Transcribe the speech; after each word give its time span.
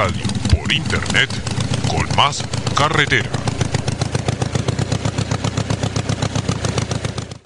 radio 0.00 0.24
por 0.50 0.72
internet 0.72 1.28
con 1.86 2.06
más 2.16 2.42
carretera. 2.74 3.28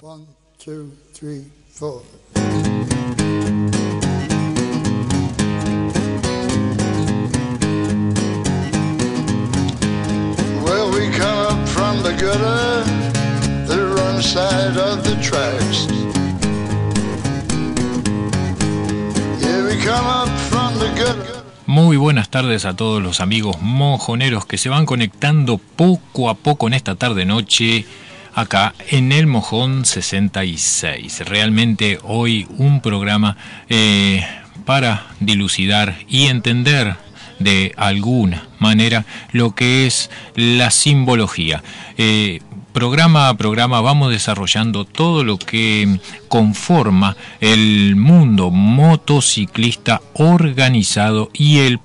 One, 0.01 0.25
two, 0.57 0.89
three, 1.13 1.43
four. 1.67 2.01
Well, 10.63 10.91
we 10.93 11.09
come 11.09 11.37
up 11.37 11.67
from 11.67 12.03
the 12.03 12.13
gutter, 12.13 12.85
the 13.67 13.85
wrong 13.93 14.21
side 14.21 14.77
of 14.77 15.03
the 15.03 15.15
tracks. 15.21 15.87
Yeah, 19.41 19.65
we 19.67 19.75
come 19.83 20.05
up 20.05 20.29
from 20.49 20.79
the 20.79 20.87
gutter. 20.95 21.34
Muy 21.67 21.97
buenas 21.97 22.29
tardes 22.29 22.63
a 22.65 22.75
todos 22.75 23.01
los 23.01 23.19
amigos 23.19 23.59
mojoneros 23.59 24.45
que 24.45 24.59
se 24.59 24.69
van 24.69 24.85
conectando 24.85 25.57
poco 25.57 26.29
a 26.29 26.35
poco 26.35 26.67
en 26.67 26.75
esta 26.75 26.93
tarde-noche 26.93 27.87
acá 28.35 28.75
en 28.91 29.11
el 29.11 29.25
Mojón 29.25 29.83
66. 29.83 31.21
Realmente 31.25 31.97
hoy 32.03 32.45
un 32.59 32.81
programa 32.81 33.37
eh, 33.67 34.23
para 34.63 35.07
dilucidar 35.19 35.95
y 36.07 36.27
entender 36.27 36.97
de 37.39 37.73
alguna 37.77 38.47
manera 38.59 39.05
lo 39.31 39.55
que 39.55 39.85
es 39.85 40.09
la 40.35 40.71
simbología. 40.71 41.63
Eh, 41.97 42.41
programa 42.73 43.29
a 43.29 43.37
programa 43.37 43.79
vamos 43.79 44.11
desarrollando 44.11 44.83
todo 44.83 45.23
lo 45.23 45.37
que 45.37 45.99
conforma 46.27 47.15
el 47.39 47.95
mundo 47.95 48.51
motociclista 48.51 50.01
organizado 50.13 51.29
y 51.33 51.59
el 51.59 51.79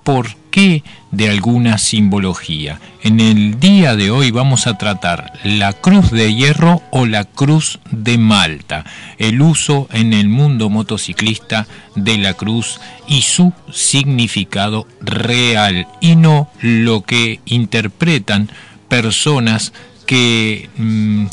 porqué 0.50 0.82
de 1.12 1.28
alguna 1.28 1.78
simbología. 1.78 2.80
En 3.02 3.20
el 3.20 3.60
día 3.60 3.94
de 3.94 4.10
hoy 4.10 4.30
vamos 4.30 4.66
a 4.66 4.76
tratar 4.78 5.32
la 5.44 5.72
cruz 5.72 6.10
de 6.10 6.34
hierro 6.34 6.82
o 6.90 7.06
la 7.06 7.24
cruz 7.24 7.78
de 7.90 8.18
Malta, 8.18 8.84
el 9.18 9.40
uso 9.42 9.88
en 9.92 10.12
el 10.12 10.28
mundo 10.28 10.68
motociclista 10.68 11.66
de 11.94 12.18
la 12.18 12.34
cruz 12.34 12.80
y 13.06 13.22
su 13.22 13.52
significado 13.72 14.86
real 15.00 15.86
y 16.00 16.16
no 16.16 16.50
lo 16.60 17.02
que 17.02 17.40
interpretan 17.44 18.50
personas 18.88 19.72
que 20.06 20.68
mm, 20.76 21.26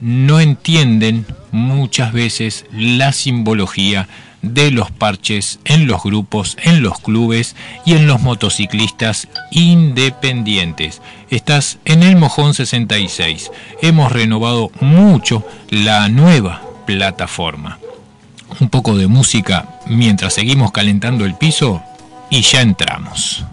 no 0.00 0.40
entienden 0.40 1.26
muchas 1.50 2.12
veces 2.12 2.64
la 2.72 3.12
simbología 3.12 4.08
de 4.42 4.70
los 4.70 4.90
parches 4.90 5.60
en 5.64 5.86
los 5.86 6.02
grupos, 6.02 6.56
en 6.62 6.82
los 6.82 6.98
clubes 6.98 7.56
y 7.86 7.94
en 7.94 8.06
los 8.06 8.20
motociclistas 8.20 9.28
independientes. 9.50 11.00
Estás 11.30 11.78
en 11.84 12.02
el 12.02 12.16
Mojón 12.16 12.52
66. 12.52 13.50
Hemos 13.80 14.12
renovado 14.12 14.70
mucho 14.80 15.46
la 15.70 16.08
nueva 16.08 16.62
plataforma. 16.86 17.78
Un 18.60 18.68
poco 18.68 18.96
de 18.96 19.06
música 19.06 19.80
mientras 19.86 20.34
seguimos 20.34 20.72
calentando 20.72 21.24
el 21.24 21.34
piso 21.34 21.82
y 22.28 22.42
ya 22.42 22.60
entramos. 22.60 23.44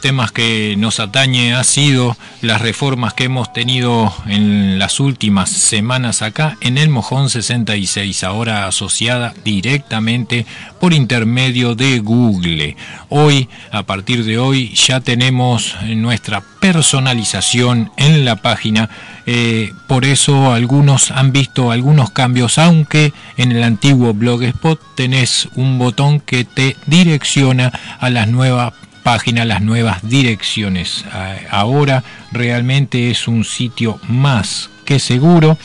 Temas 0.00 0.32
que 0.32 0.74
nos 0.78 1.00
atañe 1.00 1.54
ha 1.54 1.64
sido 1.64 2.16
las 2.40 2.60
reformas 2.60 3.14
que 3.14 3.24
hemos 3.24 3.52
tenido 3.52 4.12
en 4.26 4.78
las 4.78 5.00
últimas 5.00 5.50
semanas 5.50 6.22
acá 6.22 6.56
en 6.60 6.78
el 6.78 6.88
Mojón 6.88 7.30
66, 7.30 8.24
ahora 8.24 8.66
asociada 8.66 9.34
directamente 9.44 10.46
por 10.80 10.94
intermedio 10.94 11.74
de 11.74 11.98
Google. 11.98 12.76
Hoy, 13.08 13.48
a 13.72 13.82
partir 13.82 14.24
de 14.24 14.38
hoy, 14.38 14.74
ya 14.74 15.00
tenemos 15.00 15.74
nuestra 15.84 16.42
personalización 16.60 17.90
en 17.96 18.24
la 18.24 18.36
página. 18.36 18.90
eh, 19.26 19.72
por 19.86 20.04
eso 20.04 20.52
algunos 20.52 21.10
han 21.10 21.32
visto 21.32 21.70
algunos 21.70 22.10
cambios, 22.10 22.58
aunque 22.58 23.12
en 23.36 23.52
el 23.52 23.62
antiguo 23.62 24.14
Blogspot 24.14 24.80
tenés 24.94 25.48
un 25.54 25.78
botón 25.78 26.20
que 26.20 26.44
te 26.44 26.76
direcciona 26.86 27.72
a 28.00 28.10
las 28.10 28.28
nuevas 28.28 28.72
página 29.08 29.46
las 29.46 29.62
nuevas 29.62 30.06
direcciones. 30.06 31.02
Ahora 31.48 32.04
realmente 32.30 33.10
es 33.10 33.26
un 33.26 33.42
sitio 33.46 33.98
más 34.06 34.68
que 34.84 34.98
seguro 34.98 35.56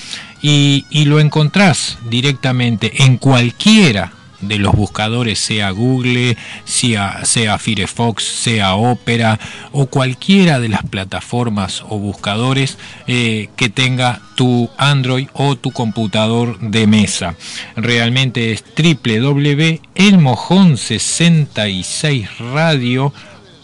y, 0.42 0.86
lo 1.04 1.20
encontrás 1.20 1.98
directamente 2.10 3.04
en 3.04 3.18
cualquiera 3.18 4.14
de 4.40 4.60
los 4.60 4.74
buscadores, 4.74 5.40
sea 5.40 5.72
Google, 5.72 6.38
sea, 6.64 7.26
sea 7.26 7.58
Firefox, 7.58 8.24
sea 8.24 8.76
Opera 8.76 9.38
o 9.74 9.88
cualquiera 9.88 10.62
de 10.62 10.70
las 10.70 10.84
plataformas 10.84 11.84
o 11.90 12.00
buscadores 12.00 12.78
eh, 13.08 13.50
que 13.58 13.68
tenga 13.68 14.22
tu 14.36 14.70
Android 14.78 15.28
o 15.34 15.58
tu 15.58 15.72
computador 15.72 16.60
de 16.60 16.88
mesa. 16.88 17.36
Realmente 17.76 18.54
es 18.54 18.64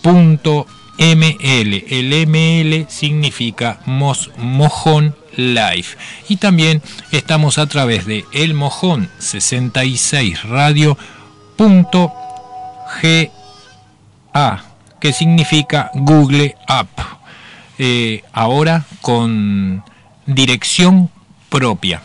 www.elmojón66radio.ml. 0.03 1.85
El 1.87 2.27
ML 2.27 2.85
significa 2.89 3.79
Mojón 3.85 5.15
Live. 5.35 5.85
Y 6.27 6.37
también 6.37 6.81
estamos 7.11 7.57
a 7.57 7.67
través 7.67 8.05
de 8.05 8.25
elmojón 8.33 9.09
66 9.19 10.43
radio.ga, 10.43 11.05
que 14.99 15.13
significa 15.13 15.91
Google 15.93 16.55
App. 16.67 16.89
Eh, 17.77 18.23
ahora 18.33 18.85
con 19.01 19.85
dirección 20.25 21.09
propia 21.47 22.01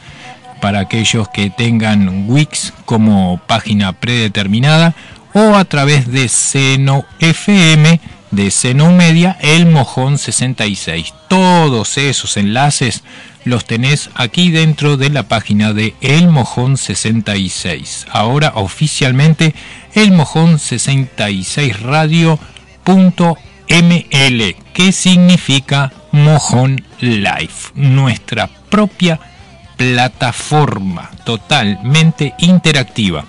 para 0.61 0.81
aquellos 0.81 1.31
que 1.31 1.49
tengan 1.49 2.27
Wix 2.29 2.75
como 2.85 3.41
página 3.47 3.95
predeterminada 3.95 4.95
o 5.33 5.55
a 5.55 5.65
través 5.65 6.11
de 6.11 6.29
Seno 6.29 7.05
FM 7.19 8.01
de 8.31 8.51
Seno 8.51 8.93
Media 8.93 9.37
El 9.41 9.67
Mojón 9.67 10.19
66. 10.19 11.15
Todos 11.29 11.99
esos 11.99 12.37
enlaces 12.37 13.03
los 13.45 13.65
tenés 13.65 14.11
aquí 14.15 14.51
dentro 14.51 14.97
de 14.97 15.11
la 15.11 15.25
página 15.25 15.73
de 15.73 15.95
El 16.01 16.29
Mojón 16.29 16.77
66. 16.77 18.07
Ahora 18.11 18.53
oficialmente 18.57 19.55
El 19.95 20.13
Mojón 20.13 20.59
66 20.59 21.81
Radio.ml, 21.81 22.47
que 24.75 24.93
significa 24.93 25.93
Mojón 26.13 26.85
Life, 27.01 27.73
nuestra 27.75 28.49
propia 28.69 29.19
plataforma 29.77 31.11
totalmente 31.25 32.35
interactiva. 32.39 33.25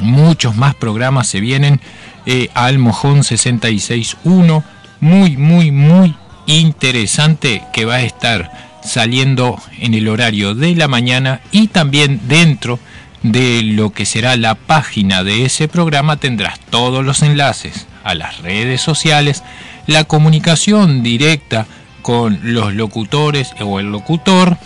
Muchos 0.00 0.56
más 0.56 0.74
programas 0.74 1.28
se 1.28 1.40
vienen 1.40 1.80
eh, 2.26 2.48
al 2.54 2.78
Mojón 2.78 3.20
66.1, 3.20 4.62
muy, 5.00 5.36
muy, 5.36 5.70
muy 5.70 6.14
interesante 6.46 7.62
que 7.72 7.84
va 7.84 7.96
a 7.96 8.02
estar 8.02 8.50
saliendo 8.82 9.60
en 9.78 9.94
el 9.94 10.08
horario 10.08 10.54
de 10.54 10.74
la 10.74 10.88
mañana 10.88 11.40
y 11.52 11.68
también 11.68 12.20
dentro 12.26 12.78
de 13.22 13.62
lo 13.62 13.90
que 13.90 14.06
será 14.06 14.36
la 14.36 14.54
página 14.54 15.24
de 15.24 15.44
ese 15.44 15.68
programa 15.68 16.16
tendrás 16.16 16.58
todos 16.70 17.04
los 17.04 17.22
enlaces 17.22 17.86
a 18.04 18.14
las 18.14 18.38
redes 18.38 18.80
sociales, 18.80 19.42
la 19.86 20.04
comunicación 20.04 21.02
directa 21.02 21.66
con 22.02 22.38
los 22.42 22.74
locutores 22.74 23.52
o 23.60 23.80
el 23.80 23.90
locutor 23.90 24.56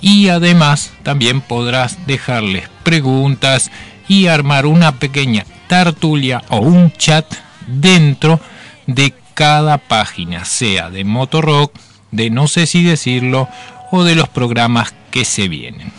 y 0.00 0.28
además 0.28 0.92
también 1.02 1.40
podrás 1.40 2.06
dejarles 2.06 2.68
preguntas 2.84 3.70
y 4.08 4.26
armar 4.26 4.66
una 4.66 4.92
pequeña 4.98 5.44
tertulia 5.68 6.42
o 6.48 6.58
un 6.58 6.92
chat 6.92 7.26
dentro 7.66 8.40
de 8.86 9.14
cada 9.34 9.78
página, 9.78 10.44
sea 10.44 10.90
de 10.90 11.04
Motorock, 11.04 11.72
de 12.10 12.30
no 12.30 12.48
sé 12.48 12.66
si 12.66 12.82
decirlo 12.82 13.48
o 13.92 14.02
de 14.02 14.14
los 14.14 14.28
programas 14.28 14.94
que 15.10 15.24
se 15.24 15.48
vienen. 15.48 15.92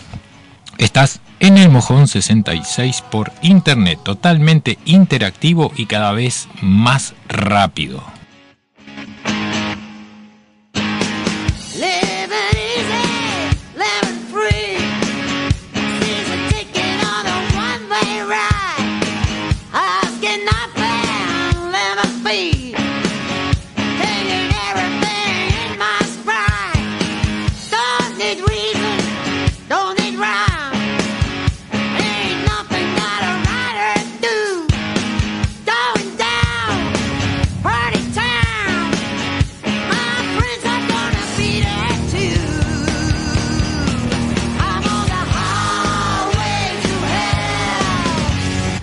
Estás 0.77 1.21
en 1.39 1.57
el 1.57 1.69
Mojón 1.69 2.07
66 2.07 3.03
por 3.09 3.31
internet, 3.41 3.99
totalmente 4.03 4.77
interactivo 4.85 5.71
y 5.75 5.85
cada 5.85 6.11
vez 6.11 6.47
más 6.61 7.13
rápido. 7.27 8.03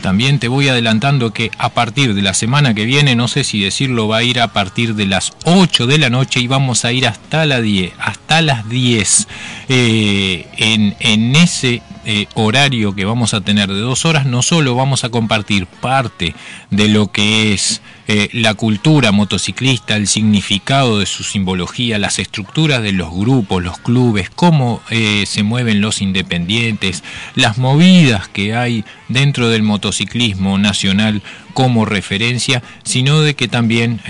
También 0.06 0.38
te 0.38 0.46
voy 0.46 0.68
adelantando 0.68 1.32
que 1.32 1.50
a 1.58 1.70
partir 1.70 2.14
de 2.14 2.22
la 2.22 2.32
semana 2.32 2.74
que 2.74 2.84
viene, 2.84 3.16
no 3.16 3.26
sé 3.26 3.42
si 3.42 3.58
decirlo, 3.58 4.06
va 4.06 4.18
a 4.18 4.22
ir 4.22 4.38
a 4.38 4.52
partir 4.52 4.94
de 4.94 5.04
las 5.04 5.32
8 5.42 5.88
de 5.88 5.98
la 5.98 6.10
noche 6.10 6.38
y 6.38 6.46
vamos 6.46 6.84
a 6.84 6.92
ir 6.92 7.08
hasta, 7.08 7.44
la 7.44 7.60
10, 7.60 7.92
hasta 7.98 8.40
las 8.40 8.68
10. 8.68 9.26
Eh, 9.68 10.46
en, 10.58 10.94
en, 11.00 11.34
ese 11.34 11.82
eh, 12.08 12.28
horario 12.34 12.94
que 12.94 13.04
vamos 13.04 13.34
a 13.34 13.40
tener 13.40 13.68
de 13.68 13.80
dos 13.80 14.04
horas, 14.04 14.26
no 14.26 14.40
solo 14.40 14.76
vamos 14.76 15.02
a 15.02 15.08
compartir 15.08 15.66
parte 15.66 16.36
de 16.70 16.86
lo 16.86 17.10
que 17.10 17.52
es 17.52 17.82
eh, 18.06 18.28
la 18.32 18.54
cultura 18.54 19.10
motociclista, 19.10 19.96
el 19.96 20.06
significado 20.06 21.00
de 21.00 21.06
su 21.06 21.24
simbología, 21.24 21.98
las 21.98 22.20
estructuras 22.20 22.80
de 22.80 22.92
los 22.92 23.10
grupos, 23.12 23.60
los 23.64 23.78
clubes, 23.78 24.30
cómo 24.30 24.82
eh, 24.88 25.24
se 25.26 25.42
mueven 25.42 25.80
los 25.80 26.00
independientes, 26.00 27.02
las 27.34 27.58
movidas 27.58 28.28
que 28.28 28.54
hay 28.54 28.84
dentro 29.08 29.48
del 29.48 29.64
motociclismo 29.64 30.58
nacional 30.58 31.22
como 31.54 31.86
referencia, 31.86 32.62
sino 32.84 33.20
de 33.20 33.34
que 33.34 33.48
también 33.48 34.00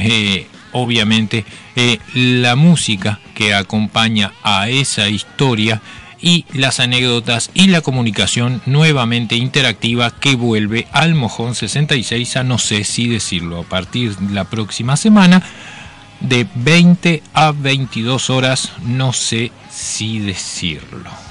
obviamente 0.72 1.46
la 2.12 2.56
música 2.56 3.20
que 3.34 3.54
acompaña 3.54 4.34
a 4.42 4.68
esa 4.68 5.08
historia 5.08 5.80
y 6.20 6.44
las 6.52 6.80
anécdotas 6.80 7.50
y 7.54 7.68
la 7.68 7.80
comunicación 7.80 8.62
nuevamente 8.66 9.36
interactiva 9.36 10.10
que 10.10 10.34
vuelve 10.34 10.86
al 10.92 11.14
Mojón 11.14 11.54
66 11.54 12.36
a 12.36 12.44
no 12.44 12.58
sé 12.58 12.84
si 12.84 13.08
decirlo 13.08 13.60
a 13.60 13.64
partir 13.64 14.16
de 14.16 14.34
la 14.34 14.44
próxima 14.44 14.96
semana 14.96 15.42
de 16.20 16.46
20 16.54 17.22
a 17.34 17.52
22 17.52 18.30
horas 18.30 18.72
no 18.82 19.12
sé 19.12 19.52
si 19.70 20.18
decirlo. 20.18 21.25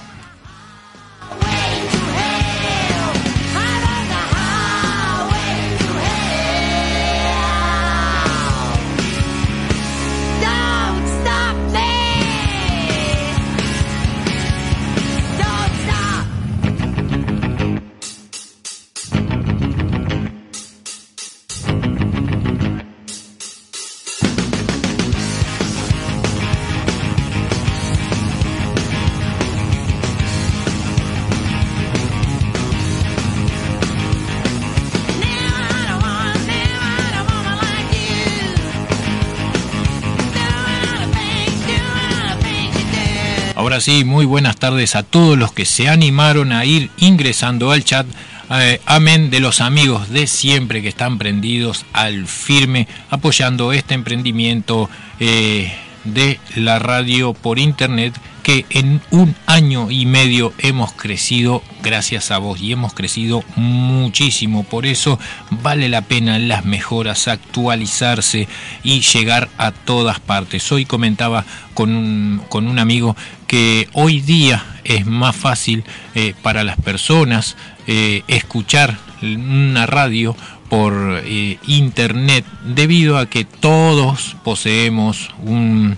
Ahora 43.76 44.06
muy 44.06 44.24
buenas 44.24 44.56
tardes 44.56 44.96
a 44.96 45.04
todos 45.04 45.38
los 45.38 45.52
que 45.52 45.66
se 45.66 45.90
animaron 45.90 46.54
a 46.54 46.64
ir 46.64 46.90
ingresando 46.96 47.72
al 47.72 47.84
chat. 47.84 48.08
Eh, 48.50 48.80
amén 48.86 49.30
de 49.30 49.42
los 49.42 49.60
amigos 49.60 50.10
de 50.12 50.28
siempre 50.28 50.82
que 50.82 50.88
están 50.88 51.18
prendidos 51.18 51.86
al 51.92 52.26
firme 52.26 52.88
apoyando 53.10 53.74
este 53.74 53.94
emprendimiento 53.94 54.90
eh, 55.20 55.74
de 56.06 56.40
la 56.56 56.80
radio 56.80 57.34
por 57.34 57.60
internet 57.60 58.14
que 58.46 58.64
en 58.70 59.02
un 59.10 59.36
año 59.48 59.90
y 59.90 60.06
medio 60.06 60.54
hemos 60.60 60.94
crecido 60.94 61.64
gracias 61.82 62.30
a 62.30 62.38
vos 62.38 62.62
y 62.62 62.72
hemos 62.72 62.94
crecido 62.94 63.44
muchísimo. 63.56 64.64
Por 64.64 64.86
eso 64.86 65.18
vale 65.50 65.90
la 65.90 66.04
pena 66.04 66.38
las 66.38 66.64
mejoras, 66.64 67.28
actualizarse 67.28 68.48
y 68.84 69.02
llegar 69.02 69.50
a 69.58 69.72
todas 69.72 70.20
partes. 70.20 70.72
Hoy 70.72 70.86
comentaba 70.86 71.44
con 71.74 71.96
un, 71.96 72.42
con 72.48 72.68
un 72.68 72.78
amigo 72.78 73.16
que 73.48 73.90
hoy 73.94 74.22
día 74.22 74.64
es 74.84 75.08
más 75.08 75.36
fácil 75.36 75.84
eh, 76.14 76.36
para 76.44 76.64
las 76.64 76.78
personas 76.78 77.58
eh, 77.88 78.22
escuchar 78.28 79.00
una 79.24 79.88
radio 79.88 80.38
por 80.70 81.20
eh, 81.26 81.58
internet 81.66 82.46
debido 82.64 83.18
a 83.18 83.28
que 83.28 83.44
todos 83.44 84.38
poseemos 84.44 85.32
un, 85.40 85.98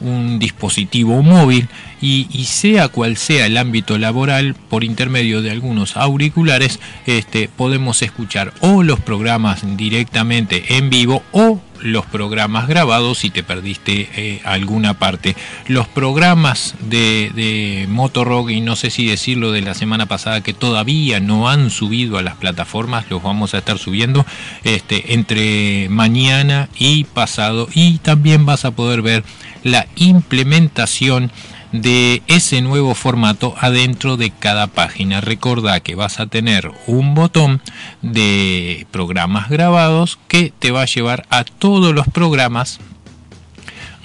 un 0.00 0.38
dispositivo 0.38 1.24
móvil 1.24 1.68
y, 2.00 2.26
sea 2.44 2.88
cual 2.88 3.16
sea 3.16 3.46
el 3.46 3.56
ámbito 3.56 3.98
laboral, 3.98 4.54
por 4.54 4.84
intermedio 4.84 5.42
de 5.42 5.50
algunos 5.50 5.96
auriculares, 5.96 6.80
este, 7.06 7.48
podemos 7.48 8.02
escuchar 8.02 8.52
o 8.60 8.82
los 8.82 9.00
programas 9.00 9.60
directamente 9.76 10.76
en 10.76 10.90
vivo 10.90 11.22
o 11.32 11.60
los 11.80 12.06
programas 12.06 12.66
grabados 12.66 13.18
si 13.18 13.30
te 13.30 13.42
perdiste 13.42 14.08
eh, 14.16 14.40
alguna 14.44 14.98
parte. 14.98 15.36
Los 15.66 15.86
programas 15.88 16.74
de, 16.80 17.30
de 17.34 17.86
Motorrock, 17.88 18.50
y 18.50 18.60
no 18.60 18.76
sé 18.76 18.90
si 18.90 19.06
decirlo 19.06 19.52
de 19.52 19.62
la 19.62 19.74
semana 19.74 20.06
pasada, 20.06 20.42
que 20.42 20.54
todavía 20.54 21.20
no 21.20 21.48
han 21.48 21.70
subido 21.70 22.18
a 22.18 22.22
las 22.22 22.36
plataformas, 22.36 23.06
los 23.10 23.22
vamos 23.22 23.54
a 23.54 23.58
estar 23.58 23.78
subiendo 23.78 24.26
este, 24.64 25.14
entre 25.14 25.88
mañana 25.88 26.68
y 26.78 27.04
pasado. 27.04 27.68
Y 27.74 27.98
también 27.98 28.46
vas 28.46 28.64
a 28.64 28.72
poder 28.72 29.02
ver 29.02 29.24
la 29.62 29.86
implementación 29.96 31.30
de 31.72 32.22
ese 32.26 32.62
nuevo 32.62 32.94
formato 32.94 33.54
adentro 33.58 34.16
de 34.16 34.30
cada 34.30 34.66
página. 34.66 35.20
Recordá 35.20 35.80
que 35.80 35.94
vas 35.94 36.20
a 36.20 36.26
tener 36.26 36.72
un 36.86 37.14
botón 37.14 37.60
de 38.02 38.86
programas 38.90 39.48
grabados 39.48 40.18
que 40.28 40.52
te 40.58 40.70
va 40.70 40.82
a 40.82 40.86
llevar 40.86 41.26
a 41.30 41.44
todos 41.44 41.94
los 41.94 42.06
programas 42.08 42.80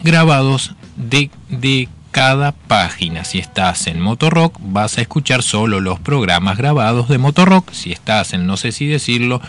grabados 0.03 0.75
de, 0.97 1.29
de 1.49 1.87
cada 2.11 2.51
página. 2.51 3.23
Si 3.23 3.39
estás 3.39 3.87
en 3.87 3.99
Motorrock, 3.99 4.57
vas 4.59 4.97
a 4.97 5.01
escuchar 5.01 5.41
solo 5.41 5.79
los 5.79 5.99
programas 5.99 6.57
grabados 6.57 7.09
de 7.09 7.17
Motorrock. 7.17 7.71
Si 7.71 7.91
estás 7.91 8.33
en 8.33 8.45
No 8.45 8.57
sé 8.57 8.71
si 8.71 8.85
decirlo, 8.85 9.41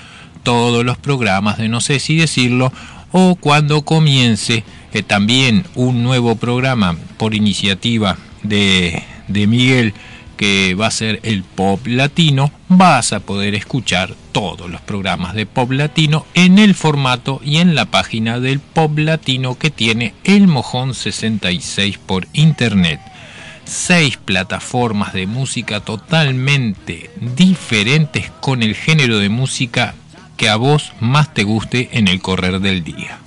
todos 0.42 0.84
los 0.84 0.96
programas 0.96 1.58
de 1.58 1.68
No 1.68 1.80
sé 1.80 1.98
si 1.98 2.16
decirlo. 2.16 2.72
O 3.12 3.36
cuando 3.36 3.82
comience 3.82 4.64
también 5.02 5.64
un 5.74 6.02
nuevo 6.02 6.36
programa 6.36 6.96
por 7.16 7.34
iniciativa 7.34 8.16
de, 8.42 9.02
de 9.28 9.46
Miguel 9.46 9.94
que 10.36 10.74
va 10.74 10.88
a 10.88 10.90
ser 10.90 11.20
el 11.22 11.42
pop 11.42 11.86
latino, 11.86 12.50
vas 12.68 13.12
a 13.12 13.20
poder 13.20 13.54
escuchar 13.54 14.14
todos 14.32 14.68
los 14.68 14.80
programas 14.80 15.34
de 15.34 15.46
pop 15.46 15.70
latino 15.70 16.26
en 16.34 16.58
el 16.58 16.74
formato 16.74 17.40
y 17.44 17.58
en 17.58 17.74
la 17.74 17.86
página 17.86 18.40
del 18.40 18.60
pop 18.60 18.98
latino 18.98 19.56
que 19.58 19.70
tiene 19.70 20.14
el 20.24 20.48
Mojón 20.48 20.94
66 20.94 21.98
por 21.98 22.26
internet. 22.32 23.00
Seis 23.64 24.18
plataformas 24.18 25.12
de 25.12 25.26
música 25.26 25.80
totalmente 25.80 27.10
diferentes 27.36 28.30
con 28.40 28.62
el 28.62 28.74
género 28.74 29.18
de 29.18 29.28
música 29.28 29.94
que 30.36 30.48
a 30.48 30.56
vos 30.56 30.92
más 31.00 31.32
te 31.32 31.44
guste 31.44 31.90
en 31.92 32.08
el 32.08 32.20
correr 32.20 32.60
del 32.60 32.84
día. 32.84 33.23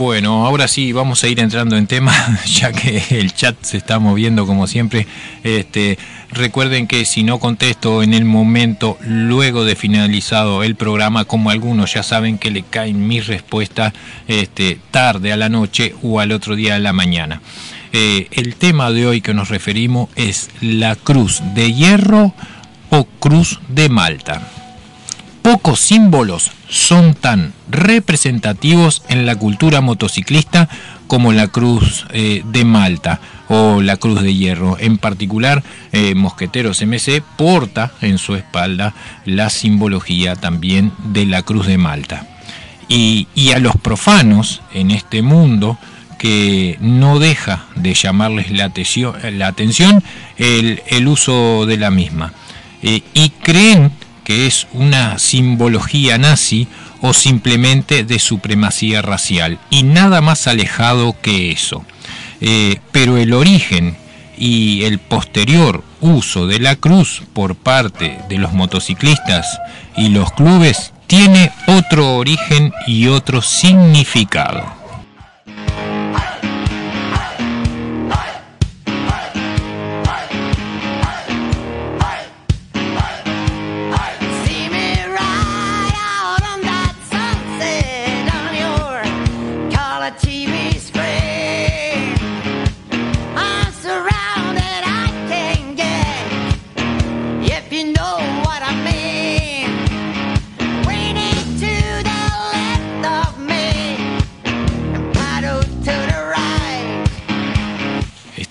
Bueno, 0.00 0.46
ahora 0.46 0.66
sí 0.66 0.92
vamos 0.92 1.22
a 1.22 1.28
ir 1.28 1.40
entrando 1.40 1.76
en 1.76 1.86
tema, 1.86 2.14
ya 2.46 2.72
que 2.72 3.02
el 3.10 3.34
chat 3.34 3.54
se 3.60 3.76
está 3.76 3.98
moviendo 3.98 4.46
como 4.46 4.66
siempre. 4.66 5.06
Este, 5.44 5.98
recuerden 6.30 6.86
que 6.86 7.04
si 7.04 7.22
no 7.22 7.38
contesto 7.38 8.02
en 8.02 8.14
el 8.14 8.24
momento 8.24 8.96
luego 9.02 9.62
de 9.66 9.76
finalizado 9.76 10.62
el 10.62 10.74
programa, 10.74 11.26
como 11.26 11.50
algunos 11.50 11.92
ya 11.92 12.02
saben 12.02 12.38
que 12.38 12.50
le 12.50 12.62
caen 12.62 13.06
mis 13.06 13.26
respuestas 13.26 13.92
este, 14.26 14.78
tarde 14.90 15.34
a 15.34 15.36
la 15.36 15.50
noche 15.50 15.94
o 16.02 16.18
al 16.18 16.32
otro 16.32 16.56
día 16.56 16.76
a 16.76 16.78
la 16.78 16.94
mañana. 16.94 17.42
Eh, 17.92 18.28
el 18.30 18.54
tema 18.54 18.92
de 18.92 19.06
hoy 19.06 19.20
que 19.20 19.34
nos 19.34 19.48
referimos 19.48 20.10
es 20.14 20.50
la 20.60 20.94
cruz 20.94 21.42
de 21.54 21.72
hierro 21.72 22.32
o 22.90 23.04
cruz 23.04 23.60
de 23.68 23.88
Malta. 23.88 24.48
Pocos 25.42 25.80
símbolos 25.80 26.52
son 26.68 27.14
tan 27.14 27.52
representativos 27.68 29.02
en 29.08 29.26
la 29.26 29.34
cultura 29.34 29.80
motociclista 29.80 30.68
como 31.08 31.32
la 31.32 31.48
cruz 31.48 32.06
eh, 32.12 32.42
de 32.44 32.64
Malta 32.64 33.20
o 33.48 33.82
la 33.82 33.96
cruz 33.96 34.22
de 34.22 34.34
hierro. 34.34 34.76
En 34.78 34.96
particular, 34.98 35.64
eh, 35.90 36.14
Mosqueteros 36.14 36.82
MC 36.82 37.22
porta 37.36 37.90
en 38.02 38.18
su 38.18 38.36
espalda 38.36 38.94
la 39.24 39.50
simbología 39.50 40.36
también 40.36 40.92
de 41.06 41.26
la 41.26 41.42
cruz 41.42 41.66
de 41.66 41.78
Malta. 41.78 42.26
y 42.88 43.52
a 43.54 43.60
los 43.60 43.76
profanos 43.76 44.62
en 44.74 44.90
este 44.90 45.22
mundo, 45.22 45.78
que 46.20 46.76
no 46.80 47.18
deja 47.18 47.64
de 47.76 47.94
llamarles 47.94 48.50
la 48.50 48.66
atención, 48.66 49.14
la 49.38 49.46
atención 49.46 50.04
el, 50.36 51.08
uso 51.08 51.64
de 51.64 51.78
la 51.78 51.90
misma. 51.90 52.34
Eh, 52.82 53.00
y 53.14 53.30
creen 53.30 53.90
que 54.22 54.46
es 54.46 54.66
una 54.74 55.18
simbología 55.18 56.18
nazi 56.18 56.68
o 57.00 57.14
simplemente 57.14 58.04
de 58.04 58.18
supremacía 58.18 59.00
racial. 59.00 59.58
Y 59.70 59.82
nada 59.82 60.20
más 60.20 60.46
alejado 60.46 61.16
que 61.22 61.52
eso. 61.52 61.86
Eh, 62.42 62.80
pero 62.92 63.16
el 63.16 63.32
origen 63.32 63.96
y 64.36 64.82
el 64.84 64.98
posterior 64.98 65.82
uso 66.02 66.46
de 66.46 66.58
la 66.58 66.76
cruz 66.76 67.22
por 67.32 67.54
parte 67.56 68.18
de 68.28 68.36
los 68.36 68.52
motociclistas 68.52 69.58
y 69.96 70.10
los 70.10 70.30
clubes 70.32 70.92
tiene 71.06 71.50
otro 71.66 72.16
origen 72.16 72.74
y 72.86 73.06
otro 73.06 73.40
significado. 73.40 74.79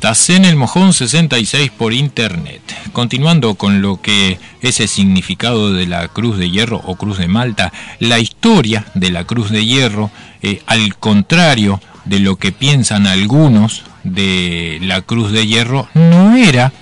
En 0.10 0.44
el 0.44 0.56
Mojón 0.56 0.92
66 0.92 1.70
por 1.70 1.94
internet. 1.94 2.64
Continuando 2.94 3.54
con 3.54 3.84
lo 3.84 4.02
que 4.02 4.40
es 4.60 4.80
el 4.80 4.88
significado 4.88 5.72
de 5.72 5.86
la 5.86 6.08
Cruz 6.08 6.40
de 6.40 6.50
Hierro 6.50 6.82
o 6.84 6.96
Cruz 6.96 7.20
de 7.20 7.28
Malta, 7.28 7.72
la 8.00 8.18
historia 8.18 8.86
de 8.96 9.12
la 9.12 9.26
Cruz 9.26 9.52
de 9.52 9.64
Hierro, 9.64 10.10
eh, 10.42 10.64
al 10.66 10.96
contrario 10.96 11.80
de 12.06 12.22
lo 12.22 12.38
que 12.38 12.52
piensan 12.52 13.06
algunos 13.06 13.84
de 14.04 14.80
la 14.82 15.04
Cruz 15.04 15.32
de 15.32 15.46
Hierro, 15.46 15.88
no 15.94 16.36
era 16.36 16.74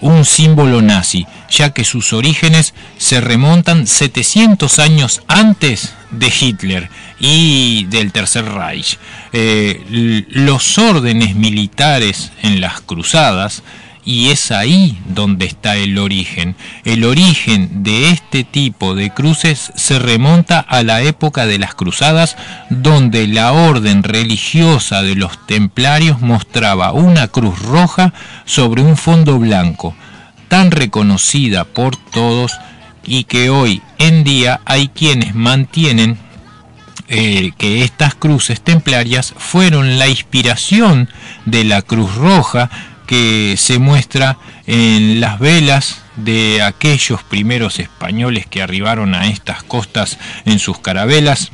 un 0.00 0.24
símbolo 0.24 0.80
nazi, 0.80 1.26
ya 1.50 1.74
que 1.74 1.84
sus 1.84 2.14
orígenes 2.14 2.72
se 2.96 3.20
remontan 3.20 3.86
700 3.86 4.78
años 4.78 5.20
antes 5.28 5.92
de 6.10 6.32
Hitler 6.40 6.90
y 7.18 7.84
del 7.86 8.12
Tercer 8.12 8.44
Reich. 8.44 8.98
Eh, 9.32 10.24
los 10.30 10.78
órdenes 10.78 11.34
militares 11.34 12.32
en 12.42 12.60
las 12.60 12.80
cruzadas, 12.80 13.62
y 14.04 14.30
es 14.30 14.50
ahí 14.50 14.98
donde 15.06 15.46
está 15.46 15.76
el 15.76 15.98
origen. 15.98 16.56
El 16.84 17.04
origen 17.04 17.82
de 17.82 18.10
este 18.10 18.44
tipo 18.44 18.94
de 18.94 19.10
cruces 19.10 19.72
se 19.76 19.98
remonta 19.98 20.58
a 20.60 20.82
la 20.82 21.02
época 21.02 21.46
de 21.46 21.58
las 21.58 21.74
cruzadas, 21.74 22.36
donde 22.70 23.26
la 23.26 23.52
orden 23.52 24.02
religiosa 24.02 25.02
de 25.02 25.14
los 25.14 25.46
templarios 25.46 26.20
mostraba 26.20 26.92
una 26.92 27.28
cruz 27.28 27.58
roja 27.60 28.12
sobre 28.46 28.82
un 28.82 28.96
fondo 28.96 29.38
blanco, 29.38 29.94
tan 30.48 30.70
reconocida 30.70 31.64
por 31.64 31.96
todos 31.96 32.58
y 33.10 33.24
que 33.24 33.50
hoy 33.50 33.82
en 33.98 34.22
día 34.22 34.60
hay 34.64 34.86
quienes 34.86 35.34
mantienen 35.34 36.16
eh, 37.08 37.50
que 37.58 37.82
estas 37.82 38.14
cruces 38.14 38.60
templarias 38.60 39.34
fueron 39.36 39.98
la 39.98 40.06
inspiración 40.06 41.08
de 41.44 41.64
la 41.64 41.82
Cruz 41.82 42.14
Roja 42.14 42.70
que 43.08 43.56
se 43.58 43.80
muestra 43.80 44.38
en 44.68 45.20
las 45.20 45.40
velas 45.40 46.02
de 46.14 46.62
aquellos 46.62 47.24
primeros 47.24 47.80
españoles 47.80 48.46
que 48.46 48.62
arribaron 48.62 49.16
a 49.16 49.26
estas 49.26 49.64
costas 49.64 50.16
en 50.44 50.60
sus 50.60 50.78
carabelas, 50.78 51.50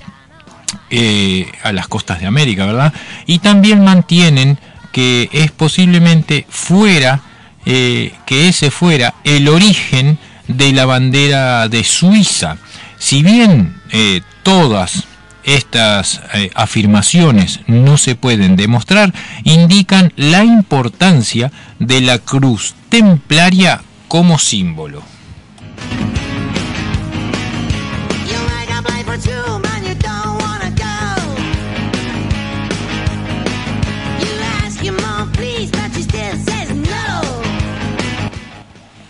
eh, 0.90 1.50
a 1.62 1.72
las 1.72 1.88
costas 1.88 2.20
de 2.20 2.26
América, 2.26 2.66
¿verdad? 2.66 2.92
Y 3.24 3.38
también 3.38 3.82
mantienen 3.82 4.58
que 4.92 5.30
es 5.32 5.52
posiblemente 5.52 6.44
fuera, 6.50 7.22
eh, 7.64 8.12
que 8.26 8.48
ese 8.48 8.70
fuera 8.70 9.14
el 9.24 9.48
origen 9.48 10.18
de 10.48 10.72
la 10.72 10.86
bandera 10.86 11.68
de 11.68 11.84
Suiza. 11.84 12.56
Si 12.98 13.22
bien 13.22 13.80
eh, 13.90 14.22
todas 14.42 15.04
estas 15.44 16.20
afirmaciones 16.54 17.60
no 17.68 17.98
se 17.98 18.16
pueden 18.16 18.56
demostrar, 18.56 19.14
indican 19.44 20.12
la 20.16 20.44
importancia 20.44 21.52
de 21.78 22.00
la 22.00 22.18
cruz 22.18 22.74
templaria 22.88 23.80
como 24.08 24.38
símbolo. 24.38 25.02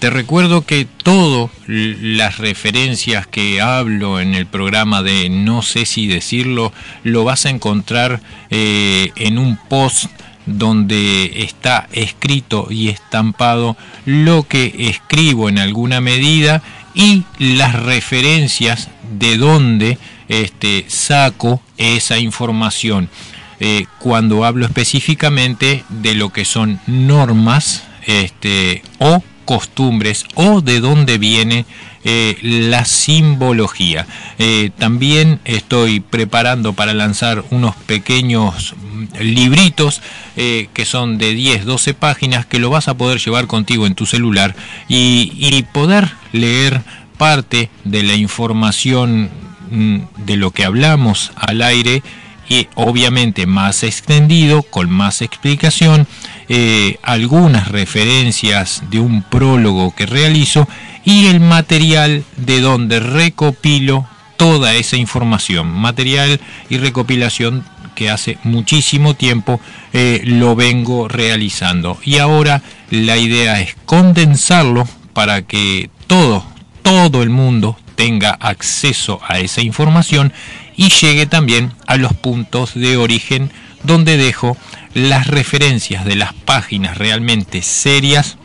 Te 0.07 0.11
recuerdo 0.11 0.65
que 0.65 0.87
todas 1.03 1.51
las 1.67 2.39
referencias 2.39 3.27
que 3.27 3.61
hablo 3.61 4.21
en 4.21 4.37
el 4.37 4.47
programa 4.47 5.03
de 5.03 5.29
No 5.29 5.63
sé 5.63 5.85
si 5.85 6.07
decirlo, 6.07 6.73
lo 7.03 7.25
vas 7.25 7.45
a 7.45 7.51
encontrar 7.51 8.21
eh, 8.51 9.11
en 9.17 9.37
un 9.37 9.57
post 9.57 10.05
donde 10.47 11.43
está 11.43 11.89
escrito 11.91 12.69
y 12.71 12.89
estampado 12.89 13.77
lo 14.05 14.45
que 14.45 14.73
escribo 14.79 15.49
en 15.49 15.59
alguna 15.59 16.01
medida 16.01 16.63
y 16.95 17.25
las 17.41 17.75
referencias 17.75 18.91
de 19.19 19.37
donde 19.39 19.99
este, 20.29 20.85
saco 20.87 21.61
esa 21.79 22.21
información. 22.21 23.11
Eh, 23.59 23.87
cuando 23.99 24.45
hablo 24.45 24.67
específicamente 24.67 25.83
de 25.89 26.15
lo 26.15 26.29
que 26.33 26.45
son 26.45 26.79
normas 26.87 27.83
este, 28.07 28.85
o 29.01 29.21
costumbres 29.47 30.27
o 30.35 30.61
de 30.61 30.81
dónde 30.81 31.17
viene 31.17 31.65
eh, 32.05 32.39
la 32.43 32.85
simbología. 32.85 34.07
Eh, 34.39 34.71
también 34.79 35.41
estoy 35.45 36.01
preparando 36.01 36.73
para 36.73 36.95
lanzar 36.95 37.43
unos 37.51 37.75
pequeños 37.75 38.75
mm, 38.77 39.23
libritos 39.23 40.03
eh, 40.37 40.69
que 40.73 40.85
son 40.85 41.19
de 41.19 41.33
10, 41.33 41.65
12 41.65 41.95
páginas 41.95 42.47
que 42.47 42.61
lo 42.61 42.71
vas 42.71 42.89
a 42.89 42.97
poder 42.97 43.19
llevar 43.19 43.47
contigo 43.47 43.87
en 43.87 43.95
tu 43.95 44.07
celular 44.07 44.55
y, 44.89 45.65
poder 45.73 46.13
leer 46.33 46.83
parte 47.19 47.71
de 47.83 48.03
la 48.03 48.15
información 48.15 49.31
mm, 49.71 49.99
de 50.27 50.37
lo 50.37 50.53
que 50.53 50.65
hablamos 50.65 51.33
al 51.35 51.63
aire 51.63 52.03
y 52.49 52.69
obviamente 52.75 53.47
más 53.47 53.83
extendido, 53.83 54.63
con 54.63 54.91
más 54.91 55.23
explicación, 55.23 56.07
eh, 56.49 56.99
algunas 57.03 57.69
referencias 57.69 58.83
de 58.91 59.01
un 59.01 59.23
prólogo 59.23 59.95
que 59.95 60.07
realizo 60.07 60.69
y 61.05 61.27
el 61.27 61.41
material 61.41 62.25
de 62.37 62.61
donde 62.61 63.01
recopilo 63.01 64.07
toda 64.37 64.75
esa 64.75 64.97
información, 64.97 65.69
material 65.69 66.41
y 66.69 66.79
recopilación 66.79 67.65
que 67.95 68.11
hace 68.11 68.39
muchísimo 68.45 69.15
tiempo 69.15 69.61
eh, 69.93 70.21
lo 70.25 70.55
vengo 70.55 71.09
realizando. 71.09 71.99
Y 72.05 72.19
ahora 72.19 72.63
la 72.91 73.17
idea 73.17 73.61
es 73.61 73.75
condensarlo 73.87 74.87
para 75.13 75.43
que 75.43 75.91
todo, 76.07 76.45
todo 76.83 77.23
el 77.23 77.31
mundo 77.31 77.77
tenga 77.97 78.31
acceso 78.31 79.21
a 79.27 79.41
esa 79.41 79.63
información 79.63 80.33
y 80.77 80.91
llegue 80.91 81.27
también 81.27 81.73
a 81.87 81.97
los 81.97 82.13
puntos 82.13 82.75
de 82.75 82.97
origen 82.99 83.51
donde 83.83 84.17
dejo 84.17 84.57
las 84.97 85.27
referencias 85.27 86.07
de 86.07 86.17
las 86.17 86.33
páginas 86.33 86.97
realmente 86.97 87.61
serias 87.61 88.39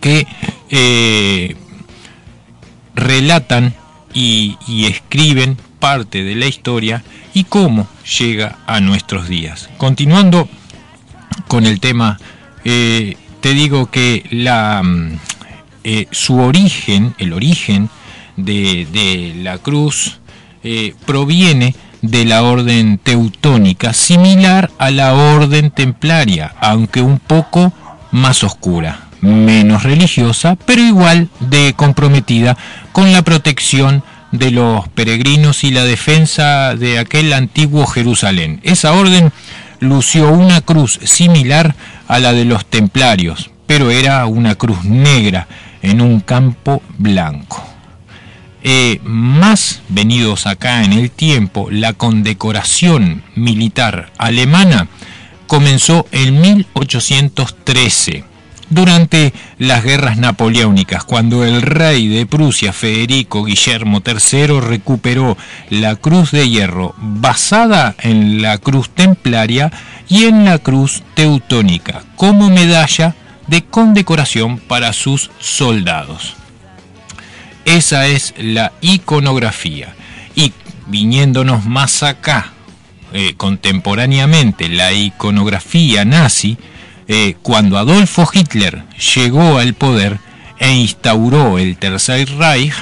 que 0.00 0.26
eh, 0.68 1.54
relatan 2.96 3.72
y, 4.12 4.56
escriben 4.86 5.56
parte 5.78 6.24
de 6.24 6.34
la 6.34 6.46
historia 6.46 7.04
y 7.34 7.44
cómo 7.44 7.86
llega 8.18 8.58
a 8.66 8.80
nuestros 8.80 9.28
días. 9.28 9.70
Continuando 9.76 10.48
con 11.46 11.66
el 11.66 11.78
tema, 11.78 12.18
eh, 12.64 13.16
te 13.40 13.54
digo 13.54 13.92
que 13.92 14.24
la, 14.32 14.82
eh, 15.84 16.08
su 16.10 16.40
origen, 16.40 17.14
el 17.18 17.32
origen 17.32 17.90
de, 18.36 18.88
de 18.90 19.34
la 19.36 19.58
cruz, 19.58 20.18
proviene 21.06 21.74
de 22.02 22.24
la 22.24 22.42
orden 22.42 22.98
teutónica, 22.98 23.92
similar 23.92 24.70
a 24.78 24.90
la 24.90 25.14
orden 25.14 25.70
templaria, 25.70 26.54
aunque 26.60 27.02
un 27.02 27.18
poco 27.18 27.72
más 28.10 28.42
oscura, 28.44 29.08
menos 29.20 29.82
religiosa, 29.82 30.56
pero 30.64 30.82
igual 30.82 31.28
de 31.40 31.74
comprometida 31.74 32.56
con 32.92 33.12
la 33.12 33.22
protección 33.22 34.02
de 34.32 34.50
los 34.50 34.88
peregrinos 34.88 35.64
y 35.64 35.70
la 35.70 35.84
defensa 35.84 36.74
de 36.74 36.98
aquel 36.98 37.32
antiguo 37.32 37.86
Jerusalén. 37.86 38.60
Esa 38.62 38.92
orden 38.92 39.32
lució 39.80 40.30
una 40.30 40.60
cruz 40.60 40.98
similar 41.04 41.74
a 42.06 42.18
la 42.18 42.32
de 42.32 42.44
los 42.44 42.64
templarios, 42.66 43.50
pero 43.66 43.90
era 43.90 44.26
una 44.26 44.54
cruz 44.54 44.84
negra 44.84 45.48
en 45.82 46.00
un 46.00 46.20
campo 46.20 46.82
blanco. 46.98 47.69
Eh, 48.62 49.00
más 49.04 49.80
venidos 49.88 50.46
acá 50.46 50.84
en 50.84 50.92
el 50.92 51.10
tiempo, 51.10 51.68
la 51.70 51.94
condecoración 51.94 53.22
militar 53.34 54.12
alemana 54.18 54.88
comenzó 55.46 56.06
en 56.12 56.40
1813, 56.40 58.24
durante 58.70 59.32
las 59.58 59.82
guerras 59.82 60.16
napoleónicas, 60.16 61.04
cuando 61.04 61.44
el 61.44 61.60
rey 61.60 62.06
de 62.08 62.24
Prusia, 62.24 62.72
Federico 62.72 63.44
Guillermo 63.44 64.00
III, 64.06 64.60
recuperó 64.60 65.36
la 65.68 65.96
cruz 65.96 66.30
de 66.30 66.48
hierro 66.48 66.94
basada 66.98 67.96
en 67.98 68.40
la 68.42 68.58
cruz 68.58 68.88
templaria 68.90 69.72
y 70.08 70.24
en 70.24 70.44
la 70.44 70.58
cruz 70.58 71.02
teutónica, 71.14 72.04
como 72.14 72.48
medalla 72.48 73.16
de 73.48 73.64
condecoración 73.64 74.58
para 74.58 74.92
sus 74.92 75.30
soldados. 75.40 76.39
Esa 77.64 78.06
es 78.06 78.34
la 78.38 78.72
iconografía. 78.80 79.94
Y 80.34 80.52
viniéndonos 80.86 81.64
más 81.64 82.02
acá, 82.02 82.52
eh, 83.12 83.34
contemporáneamente, 83.36 84.68
la 84.68 84.92
iconografía 84.92 86.04
nazi, 86.04 86.56
eh, 87.08 87.36
cuando 87.42 87.78
Adolfo 87.78 88.28
Hitler 88.32 88.84
llegó 89.14 89.58
al 89.58 89.74
poder 89.74 90.18
e 90.58 90.72
instauró 90.72 91.58
el 91.58 91.76
Tercer 91.76 92.30
Reich, 92.36 92.74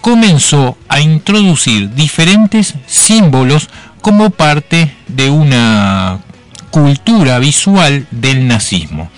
comenzó 0.00 0.76
a 0.88 1.00
introducir 1.00 1.94
diferentes 1.94 2.74
símbolos 2.86 3.68
como 4.00 4.30
parte 4.30 4.94
de 5.08 5.30
una 5.30 6.20
cultura 6.70 7.38
visual 7.38 8.06
del 8.10 8.46
nazismo 8.46 9.10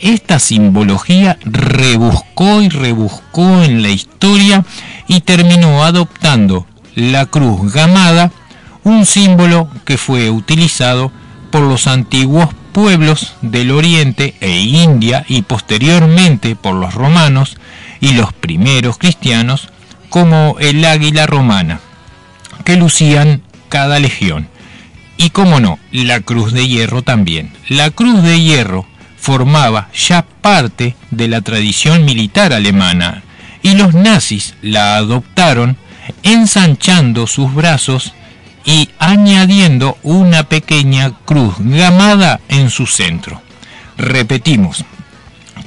esta 0.00 0.38
simbología 0.38 1.38
rebuscó 1.44 2.62
y 2.62 2.68
rebuscó 2.68 3.62
en 3.62 3.82
la 3.82 3.90
historia 3.90 4.64
y 5.08 5.20
terminó 5.20 5.84
adoptando 5.84 6.66
la 6.94 7.26
cruz 7.26 7.72
gamada, 7.72 8.30
un 8.82 9.06
símbolo 9.06 9.68
que 9.84 9.98
fue 9.98 10.30
utilizado 10.30 11.10
por 11.50 11.62
los 11.62 11.86
antiguos 11.86 12.48
pueblos 12.72 13.34
del 13.40 13.70
Oriente 13.70 14.34
e 14.40 14.58
India 14.60 15.24
y 15.28 15.42
posteriormente 15.42 16.56
por 16.56 16.74
los 16.74 16.94
romanos 16.94 17.56
y 18.00 18.12
los 18.12 18.32
primeros 18.32 18.98
cristianos 18.98 19.68
como 20.10 20.56
el 20.58 20.84
águila 20.84 21.26
romana, 21.26 21.80
que 22.64 22.76
lucían 22.76 23.42
cada 23.68 23.98
legión. 23.98 24.48
Y 25.16 25.30
como 25.30 25.60
no, 25.60 25.78
la 25.92 26.20
cruz 26.20 26.52
de 26.52 26.66
hierro 26.66 27.02
también. 27.02 27.52
La 27.68 27.90
cruz 27.90 28.22
de 28.22 28.40
hierro 28.40 28.86
formaba 29.24 29.88
ya 29.94 30.26
parte 30.42 30.96
de 31.10 31.28
la 31.28 31.40
tradición 31.40 32.04
militar 32.04 32.52
alemana 32.52 33.22
y 33.62 33.74
los 33.74 33.94
nazis 33.94 34.54
la 34.60 34.96
adoptaron 34.96 35.78
ensanchando 36.22 37.26
sus 37.26 37.54
brazos 37.54 38.12
y 38.66 38.90
añadiendo 38.98 39.96
una 40.02 40.42
pequeña 40.42 41.12
cruz 41.24 41.54
gamada 41.58 42.38
en 42.50 42.68
su 42.68 42.86
centro. 42.86 43.40
Repetimos 43.96 44.84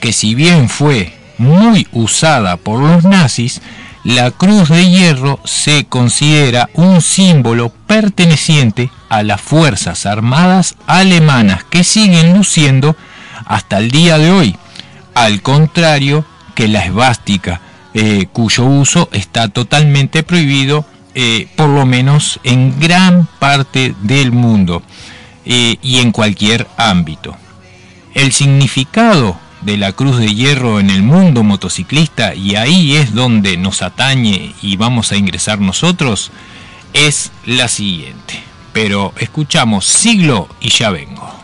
que 0.02 0.14
si 0.14 0.36
bien 0.36 0.70
fue 0.70 1.18
muy 1.40 1.88
usada 1.92 2.58
por 2.58 2.80
los 2.80 3.06
nazis, 3.06 3.62
la 4.04 4.30
cruz 4.30 4.70
de 4.70 4.88
hierro 4.88 5.40
se 5.46 5.86
considera 5.86 6.70
un 6.76 7.02
símbolo 7.02 7.70
perteneciente 7.88 8.92
a 9.10 9.24
las 9.24 9.42
Fuerzas 9.42 10.06
Armadas 10.06 10.76
alemanas 10.86 11.64
que 11.64 11.84
siguen 11.84 12.36
luciendo 12.38 12.96
hasta 13.48 13.78
el 13.80 13.92
día 13.92 14.18
de 14.18 14.32
hoy, 14.32 14.56
al 15.14 15.42
contrario 15.42 16.26
que 16.54 16.68
la 16.68 16.86
esvástica, 16.86 17.62
eh, 17.94 18.28
cuyo 18.32 18.66
uso 18.66 19.10
está 19.12 19.48
totalmente 19.48 20.24
prohibido, 20.24 20.86
eh, 21.16 21.48
por 21.56 21.70
lo 21.70 21.86
menos 21.86 22.40
en 22.44 22.80
gran 22.80 23.28
parte 23.40 23.96
del 24.02 24.32
mundo 24.32 24.84
eh, 25.46 25.78
y 25.82 25.98
en 25.98 26.12
cualquier 26.12 26.68
ámbito. 26.78 27.36
El 28.14 28.32
significado 28.34 29.40
de 29.62 29.78
la 29.78 29.94
cruz 29.94 30.18
de 30.18 30.34
hierro 30.34 30.80
en 30.80 30.90
el 30.90 31.04
mundo 31.04 31.44
motociclista, 31.44 32.36
y 32.36 32.56
ahí 32.56 32.96
es 32.96 33.14
donde 33.14 33.58
nos 33.58 33.82
atañe 33.82 34.54
y 34.62 34.76
vamos 34.78 35.12
a 35.12 35.18
ingresar 35.18 35.60
nosotros, 35.60 36.32
es 36.94 37.32
la 37.46 37.68
siguiente. 37.68 38.44
Pero 38.74 39.14
escuchamos 39.18 39.86
siglo 39.86 40.48
y 40.62 40.70
ya 40.70 40.92
vengo. 40.92 41.37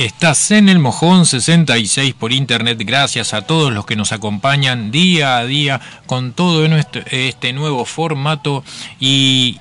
Estás 0.00 0.50
en 0.50 0.70
el 0.70 0.78
Mojón 0.78 1.26
66 1.26 2.14
por 2.14 2.32
internet. 2.32 2.78
Gracias 2.86 3.34
a 3.34 3.42
todos 3.42 3.70
los 3.70 3.84
que 3.84 3.96
nos 3.96 4.12
acompañan 4.12 4.90
día 4.90 5.36
a 5.36 5.44
día 5.44 5.78
con 6.06 6.32
todo 6.32 6.64
este 7.10 7.52
nuevo 7.52 7.84
formato 7.84 8.64
y, 8.98 9.58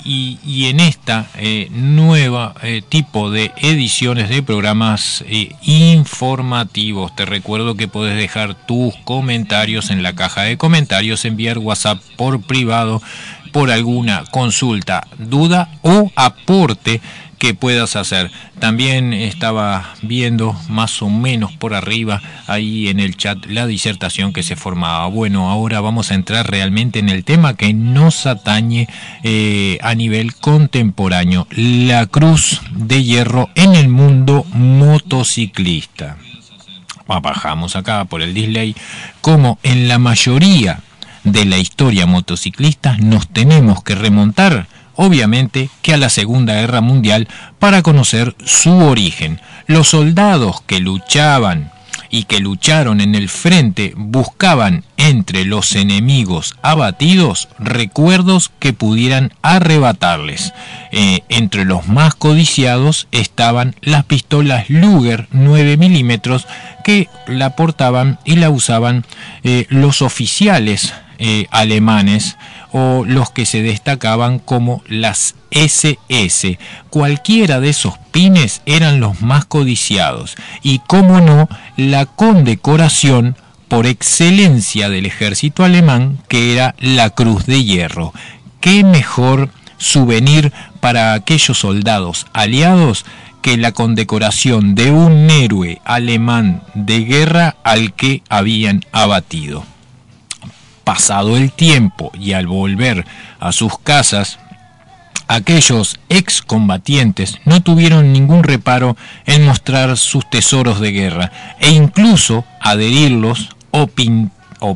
en 0.69 0.80
esta 0.80 1.28
eh, 1.36 1.67
nueva 1.71 2.56
eh, 2.63 2.82
tipo 2.88 3.30
de 3.30 3.52
ediciones 3.58 4.30
de 4.30 4.41
programas 4.41 5.25
eh, 5.28 5.52
informativos. 5.63 7.13
Te 7.17 7.25
recuerdo 7.25 7.75
que 7.75 7.89
puedes 7.89 8.15
dejar 8.15 8.54
tus 8.65 8.95
comentarios 9.04 9.89
en 9.89 10.04
la 10.04 10.15
caja 10.15 10.43
de 10.43 10.58
comentarios, 10.58 11.25
enviar 11.25 11.58
WhatsApp 11.58 12.02
por 12.15 12.41
privado 12.41 13.02
por 13.51 13.71
alguna 13.71 14.23
consulta, 14.31 15.07
duda 15.17 15.69
o 15.81 16.12
aporte 16.15 17.01
que 17.39 17.53
puedas 17.53 17.95
hacer. 17.95 18.29
También 18.59 19.13
estaba 19.13 19.95
viendo 20.01 20.55
más 20.67 21.01
o 21.01 21.09
menos 21.09 21.53
por 21.53 21.73
arriba 21.73 22.21
ahí 22.47 22.89
en 22.89 22.99
el 22.99 23.15
chat 23.15 23.45
la 23.45 23.65
disertación 23.65 24.33
que 24.33 24.43
se 24.43 24.57
formaba. 24.57 25.07
Bueno, 25.07 25.49
ahora 25.49 25.79
vamos 25.79 26.12
a 26.12 26.15
entrar 26.15 26.51
realmente 26.51 26.99
en 26.99 27.09
el 27.09 27.23
tema 27.23 27.55
que 27.55 27.73
nos 27.73 28.25
atañe 28.25 28.88
eh, 29.23 29.79
a 29.81 29.95
nivel 29.95 30.35
contemporáneo, 30.35 31.47
la 31.51 32.05
cruz 32.05 32.62
de 32.71 33.03
hierro 33.03 33.49
en 33.55 33.75
el 33.75 33.88
mundo 33.88 34.45
motociclista. 34.51 36.17
Bajamos 37.07 37.75
acá 37.75 38.05
por 38.05 38.21
el 38.21 38.35
display, 38.35 38.75
como 39.21 39.57
en 39.63 39.88
la 39.88 39.97
mayoría 39.97 40.83
de 41.23 41.45
la 41.45 41.58
historia 41.58 42.05
motociclista 42.05 42.97
nos 42.97 43.27
tenemos 43.27 43.84
que 43.84 43.95
remontar 43.95 44.67
obviamente 44.95 45.69
que 45.82 45.93
a 45.93 45.97
la 45.97 46.10
Segunda 46.10 46.55
Guerra 46.55 46.82
Mundial 46.82 47.29
para 47.58 47.82
conocer 47.82 48.36
su 48.43 48.75
origen. 48.79 49.39
Los 49.65 49.89
soldados 49.89 50.62
que 50.62 50.82
luchaban 50.82 51.71
y 52.10 52.24
que 52.24 52.39
lucharon 52.39 53.02
en 53.02 53.15
el 53.15 53.30
frente 53.30 53.93
buscaban 53.95 54.84
entre 54.98 55.45
los 55.45 55.76
enemigos 55.76 56.56
abatidos 56.62 57.48
recuerdos 57.58 58.52
que 58.60 58.74
pudieran 58.74 59.34
arrebatarles. 59.41 60.54
Eh, 60.91 61.22
entre 61.30 61.65
los 61.65 61.88
más 61.88 62.15
codiciados 62.15 63.08
estaban 63.12 63.76
las 63.82 64.06
pistolas 64.06 64.69
Luger 64.69 65.28
9 65.32 65.78
milímetros 65.78 66.48
que 66.84 67.08
la 67.28 67.56
portaban 67.56 68.19
y 68.26 68.36
la 68.36 68.50
usaban 68.50 69.06
eh, 69.43 69.65
los 69.69 70.02
oficiales 70.02 70.93
eh, 71.22 71.48
alemanes 71.52 72.38
o 72.71 73.03
los 73.05 73.32
que 73.32 73.45
se 73.45 73.62
destacaban 73.62 74.39
como 74.39 74.84
las 74.88 75.36
SS. 75.51 76.60
Cualquiera 76.89 77.60
de 77.60 77.69
esos 77.69 77.97
pines 78.12 78.62
eran 78.65 78.99
los 78.99 79.21
más 79.21 79.45
codiciados 79.45 80.36
y, 80.62 80.79
como 80.79 81.21
no, 81.21 81.47
la 81.77 82.05
condecoración 82.05 83.36
por 83.67 83.86
excelencia 83.86 84.89
del 84.89 85.05
ejército 85.05 85.63
alemán, 85.63 86.17
que 86.27 86.53
era 86.53 86.75
la 86.79 87.12
Cruz 87.12 87.45
de 87.45 87.63
Hierro. 87.63 88.13
¿Qué 88.62 88.84
mejor 88.84 89.49
souvenir 89.77 90.51
para 90.79 91.13
aquellos 91.13 91.60
soldados 91.60 92.25
aliados 92.34 93.05
que 93.41 93.58
la 93.58 93.71
condecoración 93.71 94.75
de 94.75 94.91
un 94.91 95.29
héroe 95.29 95.82
alemán 95.86 96.63
de 96.73 97.05
guerra 97.05 97.55
al 97.63 97.93
que 97.93 98.21
habían 98.27 98.84
abatido? 98.91 99.63
Pasado 100.89 101.38
el 101.38 101.52
tiempo 101.52 102.12
y 102.19 102.34
al 102.34 102.47
volver 102.47 103.06
a 103.39 103.52
sus 103.52 103.78
casas, 103.78 104.39
aquellos 105.28 105.99
excombatientes 106.10 107.38
no 107.45 107.62
tuvieron 107.62 108.12
ningún 108.12 108.41
reparo 108.41 108.97
en 109.28 109.45
mostrar 109.45 109.97
sus 109.97 110.28
tesoros 110.32 110.80
de 110.80 110.91
guerra 110.91 111.32
e 111.60 111.69
incluso 111.69 112.43
adherirlos 112.60 113.49
o, 113.69 113.86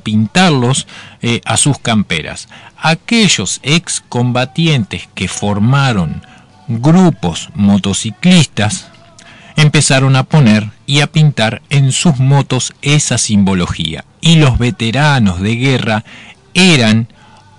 pintarlos 0.02 0.86
eh, 1.24 1.42
a 1.46 1.58
sus 1.58 1.80
camperas. 1.80 2.48
Aquellos 2.78 3.60
excombatientes 3.64 5.10
que 5.16 5.28
formaron 5.28 6.22
grupos 6.68 7.50
motociclistas 7.56 8.86
empezaron 9.56 10.16
a 10.16 10.26
poner 10.26 10.70
y 10.86 11.00
a 11.00 11.08
pintar 11.08 11.64
en 11.72 11.92
sus 11.92 12.20
motos 12.20 12.76
esa 12.84 13.18
simbología. 13.18 14.06
Y 14.26 14.38
los 14.38 14.58
veteranos 14.58 15.42
de 15.42 15.58
guerra 15.58 16.06
eran 16.54 17.10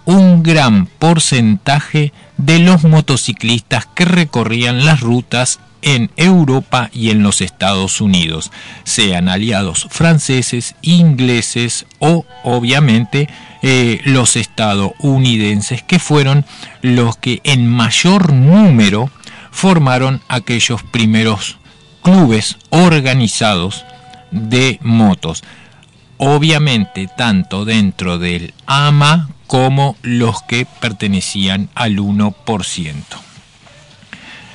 un 0.07 0.43
gran 0.43 0.87
porcentaje 0.87 2.15
de 2.39 2.59
los 2.59 2.85
motociclistas 2.85 3.85
que 3.95 4.07
recorrían 4.07 4.87
las 4.87 5.01
rutas 5.01 5.61
en 5.83 6.11
Europa 6.17 6.89
y 6.95 7.11
en 7.11 7.23
los 7.23 7.43
Estados 7.43 8.01
Unidos, 8.01 8.51
sean 8.85 9.29
aliados 9.29 9.87
franceses, 9.91 10.75
ingleses 10.81 11.85
o 11.99 12.25
obviamente 12.45 13.29
eh, 13.61 14.01
los 14.07 14.37
estadounidenses, 14.37 15.83
que 15.83 15.99
fueron 15.99 16.47
los 16.81 17.19
que 17.19 17.43
en 17.45 17.69
mayor 17.69 18.33
número 18.33 19.11
formaron 19.51 20.23
aquellos 20.29 20.83
primeros 20.83 21.59
clubes 22.03 22.57
organizados 22.71 23.85
de 24.31 24.79
motos. 24.83 25.45
Obviamente 26.19 27.09
tanto 27.17 27.65
dentro 27.65 28.19
del 28.19 28.55
AMA 28.67 29.29
como 29.47 29.97
los 30.03 30.43
que 30.43 30.67
pertenecían 30.67 31.69
al 31.75 31.99
1%. 31.99 32.95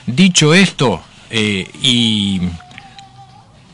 Dicho 0.07 0.53
esto, 0.53 1.01
eh, 1.29 1.69
y 1.81 2.41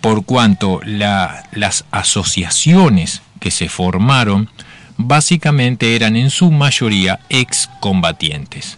por 0.02 0.26
cuanto 0.26 0.82
las 0.84 1.86
asociaciones 1.92 3.22
que 3.40 3.52
se 3.52 3.70
formaron 3.70 4.50
básicamente 4.98 5.96
eran 5.96 6.16
en 6.16 6.30
su 6.30 6.52
mayoría 6.52 7.20
excombatientes. 7.30 8.78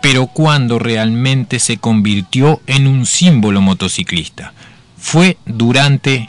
Pero 0.00 0.26
cuando 0.26 0.78
realmente 0.78 1.58
se 1.58 1.76
convirtió 1.76 2.60
en 2.66 2.86
un 2.86 3.06
símbolo 3.06 3.60
motociclista 3.60 4.52
fue 4.96 5.36
durante 5.44 6.28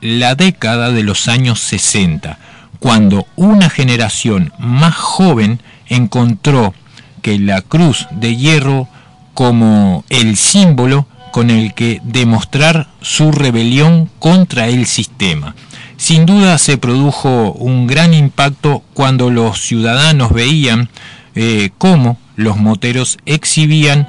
la 0.00 0.34
década 0.34 0.90
de 0.90 1.02
los 1.02 1.28
años 1.28 1.60
60, 1.60 2.38
cuando 2.78 3.26
una 3.36 3.70
generación 3.70 4.52
más 4.58 4.94
joven 4.94 5.60
encontró 5.88 6.74
que 7.22 7.38
la 7.38 7.62
cruz 7.62 8.06
de 8.10 8.36
hierro 8.36 8.88
como 9.34 10.04
el 10.08 10.36
símbolo 10.36 11.06
con 11.32 11.50
el 11.50 11.74
que 11.74 12.00
demostrar 12.04 12.88
su 13.00 13.32
rebelión 13.32 14.10
contra 14.18 14.68
el 14.68 14.86
sistema. 14.86 15.54
Sin 15.96 16.26
duda 16.26 16.58
se 16.58 16.78
produjo 16.78 17.52
un 17.52 17.86
gran 17.86 18.14
impacto 18.14 18.82
cuando 18.94 19.30
los 19.30 19.60
ciudadanos 19.60 20.32
veían 20.32 20.88
eh, 21.34 21.70
cómo 21.76 22.18
los 22.36 22.56
moteros 22.56 23.18
exhibían 23.26 24.08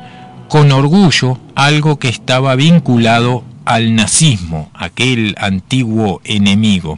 con 0.50 0.72
orgullo 0.72 1.40
algo 1.56 2.00
que 2.00 2.10
estaba 2.10 2.56
vinculado 2.56 3.44
al 3.70 3.94
nazismo, 3.94 4.72
aquel 4.74 5.36
antiguo 5.38 6.22
enemigo. 6.24 6.98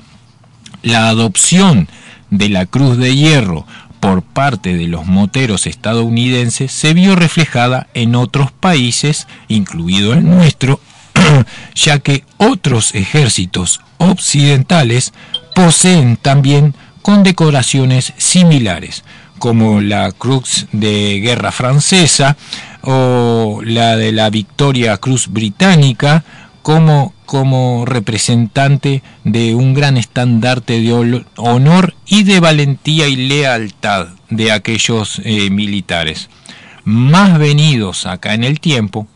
La 0.84 1.10
adopción 1.10 1.90
de 2.30 2.48
la 2.48 2.66
Cruz 2.66 2.98
de 2.98 3.14
Hierro 3.14 3.68
por 4.00 4.24
parte 4.24 4.78
de 4.78 4.88
los 4.88 5.06
moteros 5.06 5.68
estadounidenses 5.68 6.72
se 6.72 6.94
vio 6.94 7.18
reflejada 7.18 7.88
en 7.94 8.16
otros 8.16 8.54
países, 8.54 9.28
incluido 9.50 10.14
el 10.14 10.24
nuestro, 10.24 10.80
ya 11.76 12.00
que 12.00 12.24
otros 12.38 12.96
ejércitos 12.96 13.82
occidentales 13.98 15.12
poseen 15.54 16.16
también 16.16 16.74
condecoraciones 17.02 18.14
similares, 18.16 19.04
como 19.40 19.82
la 19.82 20.10
Cruz 20.14 20.68
de 20.72 21.20
Guerra 21.20 21.52
Francesa 21.52 22.38
o 22.82 23.60
la 23.62 23.98
de 23.98 24.14
la 24.14 24.30
Victoria 24.30 24.96
Cruz 24.98 25.28
Británica, 25.28 26.24
como, 26.62 27.14
como 27.26 27.86
representante 27.86 29.02
de 29.24 29.56
un 29.56 29.74
gran 29.74 29.98
estandarte 29.98 30.82
de 30.82 31.24
honor 31.38 31.96
y 32.06 32.24
de 32.24 32.40
valentía 32.40 33.08
y 33.08 33.16
lealtad 33.16 34.08
de 34.30 34.52
aquellos 34.52 35.22
eh, 35.24 35.50
militares. 35.50 36.30
Más 36.84 37.38
venidos 37.38 38.06
acá 38.06 38.34
en 38.34 38.44
el 38.44 38.60
tiempo, 38.60 39.08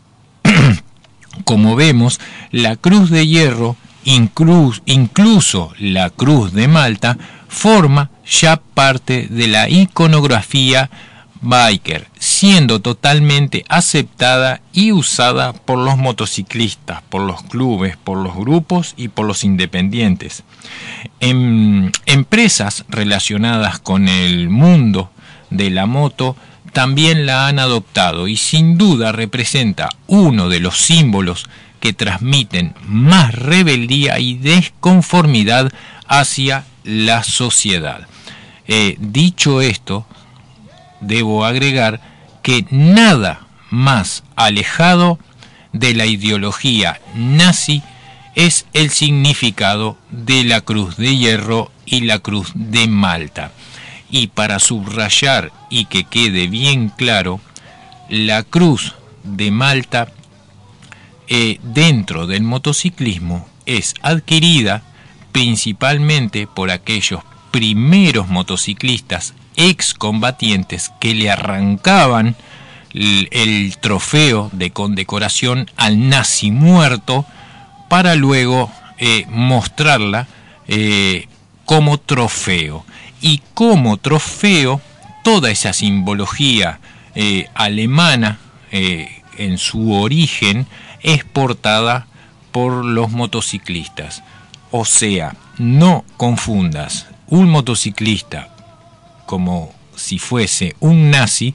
como 1.44 1.76
vemos, 1.76 2.20
la 2.50 2.76
Cruz 2.76 3.10
de 3.10 3.26
Hierro, 3.26 3.76
incluso 4.04 5.72
la 5.78 6.10
Cruz 6.10 6.52
de 6.52 6.68
Malta, 6.68 7.18
forma 7.48 8.10
ya 8.24 8.56
parte 8.56 9.26
de 9.28 9.46
la 9.48 9.68
iconografía 9.68 10.90
biker, 11.40 12.08
siendo 12.26 12.80
totalmente 12.80 13.64
aceptada 13.68 14.60
y 14.72 14.90
usada 14.90 15.52
por 15.52 15.78
los 15.78 15.96
motociclistas, 15.96 17.00
por 17.02 17.22
los 17.22 17.40
clubes, 17.44 17.96
por 17.96 18.18
los 18.18 18.34
grupos 18.34 18.94
y 18.96 19.06
por 19.06 19.26
los 19.26 19.44
independientes. 19.44 20.42
En 21.20 21.92
empresas 22.04 22.84
relacionadas 22.88 23.78
con 23.78 24.08
el 24.08 24.48
mundo 24.48 25.08
de 25.50 25.70
la 25.70 25.86
moto 25.86 26.34
también 26.72 27.26
la 27.26 27.46
han 27.46 27.60
adoptado 27.60 28.26
y 28.26 28.36
sin 28.36 28.76
duda 28.76 29.12
representa 29.12 29.88
uno 30.08 30.48
de 30.48 30.58
los 30.58 30.78
símbolos 30.78 31.48
que 31.78 31.92
transmiten 31.92 32.74
más 32.88 33.36
rebeldía 33.36 34.18
y 34.18 34.34
desconformidad 34.34 35.72
hacia 36.08 36.64
la 36.82 37.22
sociedad. 37.22 38.08
Eh, 38.66 38.96
dicho 38.98 39.60
esto, 39.60 40.06
debo 41.00 41.44
agregar 41.44 42.15
que 42.46 42.64
nada 42.70 43.48
más 43.70 44.22
alejado 44.36 45.18
de 45.72 45.94
la 45.94 46.06
ideología 46.06 47.00
nazi 47.16 47.82
es 48.36 48.66
el 48.72 48.90
significado 48.90 49.98
de 50.10 50.44
la 50.44 50.60
cruz 50.60 50.96
de 50.96 51.16
hierro 51.16 51.72
y 51.86 52.02
la 52.02 52.20
cruz 52.20 52.52
de 52.54 52.86
Malta. 52.86 53.50
Y 54.12 54.28
para 54.28 54.60
subrayar 54.60 55.50
y 55.70 55.86
que 55.86 56.04
quede 56.04 56.46
bien 56.46 56.90
claro, 56.90 57.40
la 58.08 58.44
cruz 58.44 58.94
de 59.24 59.50
Malta 59.50 60.12
eh, 61.26 61.58
dentro 61.64 62.28
del 62.28 62.44
motociclismo 62.44 63.48
es 63.64 63.92
adquirida 64.02 64.84
principalmente 65.32 66.46
por 66.46 66.70
aquellos 66.70 67.22
primeros 67.50 68.28
motociclistas 68.28 69.34
excombatientes 69.56 70.92
que 71.00 71.14
le 71.14 71.30
arrancaban 71.30 72.36
el, 72.92 73.76
trofeo 73.80 74.50
de 74.52 74.70
condecoración 74.70 75.70
al 75.76 76.08
nazi 76.08 76.50
muerto 76.50 77.26
para 77.88 78.14
luego 78.14 78.70
eh, 78.98 79.26
mostrarla 79.28 80.28
eh, 80.66 81.28
como 81.64 81.98
trofeo. 81.98 82.84
Y 83.20 83.42
como 83.54 83.96
trofeo, 83.96 84.80
toda 85.24 85.50
esa 85.50 85.72
simbología 85.72 86.80
eh, 87.14 87.48
alemana 87.54 88.38
en 88.70 89.56
su 89.56 89.92
origen 89.94 90.66
es 91.02 91.24
portada 91.24 92.06
por 92.52 92.84
los 92.84 93.10
motociclistas. 93.10 94.22
O 94.70 94.84
sea, 94.84 95.34
no 95.56 96.04
confundas 96.18 97.06
un 97.28 97.48
motociclista 97.48 98.55
como 99.26 99.74
si 99.94 100.18
fuese 100.18 100.76
un 100.80 101.10
nazi, 101.10 101.54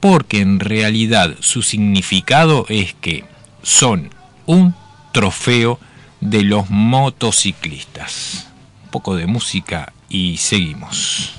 porque 0.00 0.40
en 0.40 0.60
realidad 0.60 1.34
su 1.40 1.62
significado 1.62 2.66
es 2.68 2.94
que 2.94 3.24
son 3.62 4.10
un 4.46 4.74
trofeo 5.12 5.78
de 6.20 6.42
los 6.42 6.70
motociclistas. 6.70 8.48
Un 8.84 8.90
poco 8.90 9.16
de 9.16 9.26
música 9.26 9.92
y 10.08 10.36
seguimos. 10.38 11.34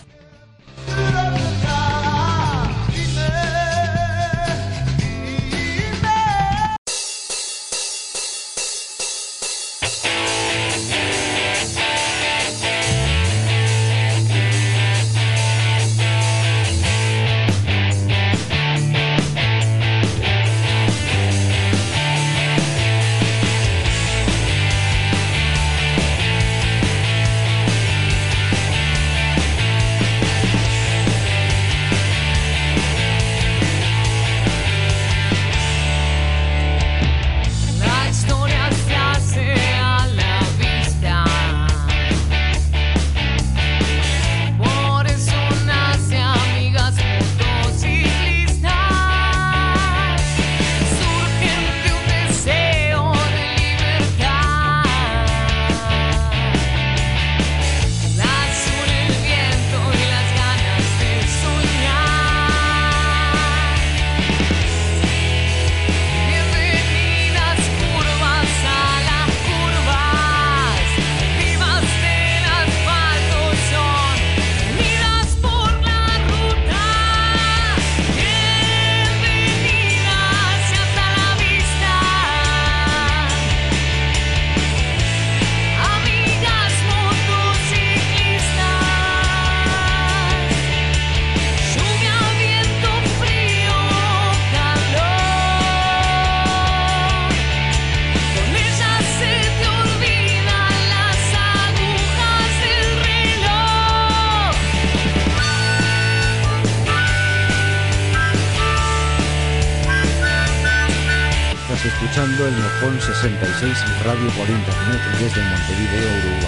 Radio 113.62 114.30
por 114.38 114.50
Internet 114.50 115.02
desde 115.20 115.44
Montevideo, 115.44 116.10
Uruguay. 116.20 116.39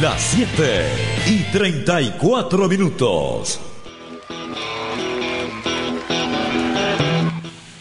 Las 0.00 0.20
7 0.20 0.84
y 1.26 1.38
34 1.52 2.68
minutos. 2.68 3.58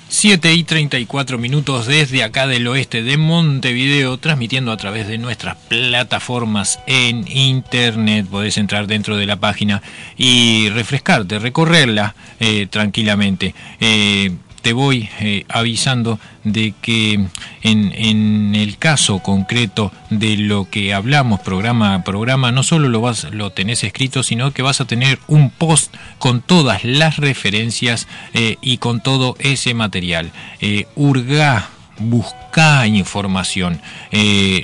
7 0.08 0.54
y 0.54 0.64
34 0.64 1.38
minutos 1.38 1.88
desde 1.88 2.24
acá 2.24 2.48
del 2.48 2.68
oeste 2.68 3.04
de 3.04 3.18
Montevideo, 3.18 4.18
transmitiendo 4.18 4.72
a 4.72 4.78
través 4.78 5.10
de 5.10 5.18
nuestras 5.18 5.58
plataformas 5.68 6.80
en 6.88 7.28
internet. 7.28 8.28
Podés 8.28 8.58
entrar 8.58 8.88
dentro 8.88 9.18
de 9.18 9.26
la 9.26 9.36
página 9.36 9.82
y 10.16 10.70
refrescarte, 10.70 11.38
recorrerla 11.38 12.16
eh, 12.40 12.68
tranquilamente. 12.68 13.54
Eh, 13.82 14.32
te 14.66 14.74
voy 14.74 15.08
eh, 15.20 15.46
avisando 15.48 16.20
de 16.44 16.74
que 16.82 17.24
en, 17.62 18.56
el 18.56 18.80
caso 18.80 19.20
concreto 19.20 19.92
de 20.10 20.38
lo 20.38 20.68
que 20.72 20.92
hablamos 20.92 21.40
programa 21.42 21.94
a 21.94 22.04
programa, 22.04 22.52
no 22.52 22.64
solo 22.64 22.90
lo, 22.90 23.00
vas, 23.00 23.28
lo 23.32 23.52
tenés 23.52 23.84
escrito, 23.84 24.24
sino 24.24 24.54
que 24.54 24.64
vas 24.64 24.82
a 24.82 24.86
tener 24.86 25.20
un 25.28 25.52
post 25.52 25.94
con 26.18 26.42
todas 26.42 26.84
las 26.84 27.18
referencias 27.18 28.08
eh, 28.34 28.58
y 28.60 28.80
con 28.80 29.02
todo 29.02 29.36
ese 29.38 29.76
material. 29.76 30.32
Eh, 30.62 30.88
urga, 30.96 31.70
busca 32.00 32.88
información, 32.88 33.80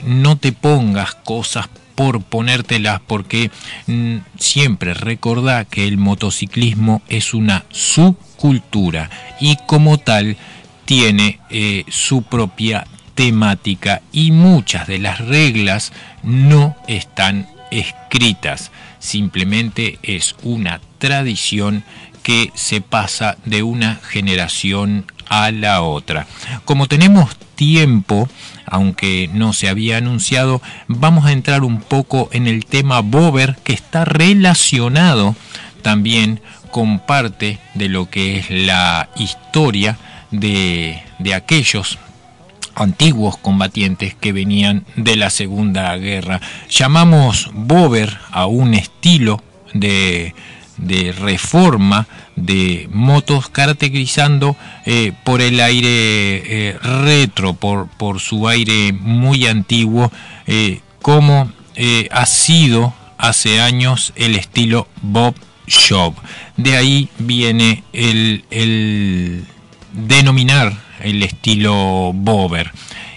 no 0.04 0.36
te 0.36 0.52
pongas 0.52 1.14
cosas 1.14 1.70
por 1.96 2.22
ponértelas 2.24 3.02
porque 3.06 3.52
mm, 3.88 4.18
siempre 4.38 4.94
recordá 4.94 5.66
que 5.66 5.88
el 5.88 5.98
motociclismo 5.98 7.02
es 7.08 7.34
una 7.34 7.66
sub 7.70 8.18
cultura 8.38 9.10
y 9.40 9.58
como 9.68 9.98
tal 9.98 10.38
tiene 10.86 11.40
eh, 11.50 11.86
su 11.90 12.24
propia 12.24 12.86
temática 13.16 14.02
y 14.12 14.32
muchas 14.32 14.88
de 14.88 15.00
las 15.00 15.20
reglas 15.20 15.94
no 16.24 16.76
están 16.88 17.48
escritas, 17.72 18.72
simplemente 19.00 20.00
es 20.04 20.36
una 20.44 20.82
tradición 20.98 21.84
que 22.24 22.52
se 22.54 22.82
pasa 22.82 23.38
de 23.46 23.64
una 23.64 23.96
generación 23.96 25.06
a 25.28 25.52
la 25.52 25.82
otra. 25.82 26.28
Como 26.66 26.88
tenemos 26.88 27.36
tiempo, 27.56 28.30
aunque 28.72 29.30
no 29.34 29.52
se 29.52 29.68
había 29.68 29.98
anunciado, 29.98 30.62
vamos 30.88 31.26
a 31.26 31.34
entrar 31.34 31.64
un 31.64 31.82
poco 31.82 32.30
en 32.32 32.48
el 32.48 32.66
tema 32.66 33.02
Bober 33.02 33.58
que 33.64 33.74
está 33.74 34.06
relacionado 34.06 35.36
también 35.82 36.40
con 36.72 37.00
parte 37.00 37.60
de 37.74 37.90
lo 37.90 38.10
que 38.10 38.38
es 38.38 38.50
la 38.50 39.10
historia 39.18 39.98
de, 40.32 41.04
aquellos 41.36 42.00
antiguos 42.74 43.36
combatientes 43.36 44.16
que 44.16 44.32
venían 44.32 44.86
de 44.96 45.18
la 45.18 45.30
Segunda 45.30 45.96
Guerra. 45.98 46.40
Llamamos 46.70 47.52
Bover 47.54 48.18
a 48.32 48.46
un 48.46 48.74
estilo 48.74 49.44
de, 49.74 50.34
reforma 51.20 52.08
de 52.36 52.88
motos 52.92 53.50
caracterizando 53.50 54.56
eh, 54.86 55.14
por 55.24 55.42
el 55.42 55.60
aire 55.60 55.90
eh, 55.90 56.78
retro, 56.82 57.54
por, 57.54 57.88
por, 57.88 58.20
su 58.20 58.48
aire 58.48 58.94
muy 58.94 59.46
antiguo, 59.48 60.12
eh, 60.48 60.80
como 61.02 61.52
ha 62.12 62.26
sido 62.28 62.94
hace 63.18 63.60
años 63.60 64.14
el 64.16 64.36
estilo 64.36 64.88
Bob 65.02 65.36
Shop. 65.68 66.14
De 66.58 66.76
ahí 66.76 67.10
viene 67.18 67.84
el, 67.94 69.46
denominar 69.94 70.74
el 71.02 71.24
estilo 71.24 72.12
Bober. 72.14 72.72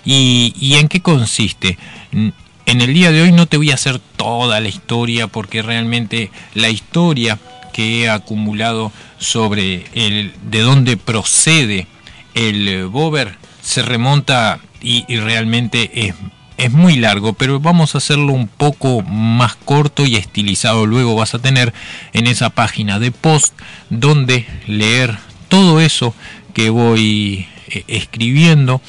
¿Y, 0.05 0.75
en 0.79 0.89
qué 0.89 1.01
consiste? 1.01 1.79
En 2.13 2.81
el 2.81 2.95
día 2.95 3.11
de 3.11 3.23
hoy 3.23 3.33
no 3.33 3.47
te 3.47 3.57
voy 3.57 3.71
a 3.71 3.75
hacer 3.75 3.99
toda 4.17 4.61
la 4.61 4.69
historia 4.69 5.27
porque 5.27 5.63
realmente 5.63 6.31
la 6.55 6.69
historia 6.69 7.39
que 7.75 8.03
he 8.05 8.09
acumulado 8.09 8.91
sobre 9.19 9.85
el 9.93 10.33
de 10.51 10.61
dónde 10.61 10.97
procede 10.97 11.87
el 12.35 12.87
Bober 12.87 13.37
se 13.61 13.83
remonta 13.83 14.61
y, 14.81 15.05
y 15.09 15.19
realmente 15.19 16.07
es 16.07 16.15
es 16.57 16.73
muy 16.73 16.97
largo, 16.97 17.33
pero 17.33 17.61
vamos 17.61 17.95
a 17.95 17.99
hacerlo 17.99 18.33
un 18.33 18.47
poco 18.47 19.03
más 19.03 19.57
corto 19.57 20.07
y 20.07 20.17
estilizado. 20.17 20.87
Luego 20.87 21.17
vas 21.17 21.35
a 21.35 21.41
tener 21.41 21.75
en 22.13 22.27
esa 22.27 22.51
página 22.51 22.99
de 22.99 23.11
post 23.11 23.55
donde 23.91 24.47
leer 24.67 25.19
todo 25.49 25.81
eso 25.81 26.15
que 26.53 26.71
voy 26.71 27.47
eh, 27.69 27.85
escribiendo 27.89 28.81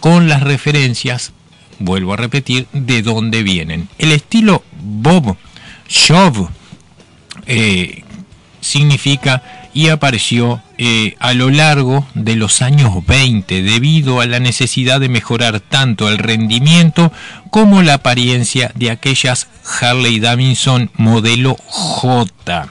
con 0.00 0.28
las 0.28 0.42
referencias, 0.42 1.32
vuelvo 1.80 2.12
a 2.12 2.16
repetir, 2.16 2.68
de 2.72 3.02
dónde 3.02 3.42
vienen. 3.42 3.88
El 3.98 4.12
estilo 4.12 4.62
Bob 4.80 5.36
Shove 5.88 6.48
eh, 7.46 8.04
significa 8.68 9.42
y 9.74 9.88
apareció 9.88 10.62
eh, 10.76 11.16
a 11.18 11.34
lo 11.34 11.50
largo 11.50 12.06
de 12.14 12.36
los 12.36 12.62
años 12.62 13.04
20 13.06 13.62
debido 13.62 14.20
a 14.20 14.26
la 14.26 14.40
necesidad 14.40 15.00
de 15.00 15.08
mejorar 15.08 15.60
tanto 15.60 16.08
el 16.08 16.18
rendimiento 16.18 17.12
como 17.50 17.82
la 17.82 17.94
apariencia 17.94 18.70
de 18.74 18.90
aquellas 18.90 19.48
Harley 19.80 20.20
Davidson 20.20 20.90
modelo 20.96 21.56
J. 21.66 22.68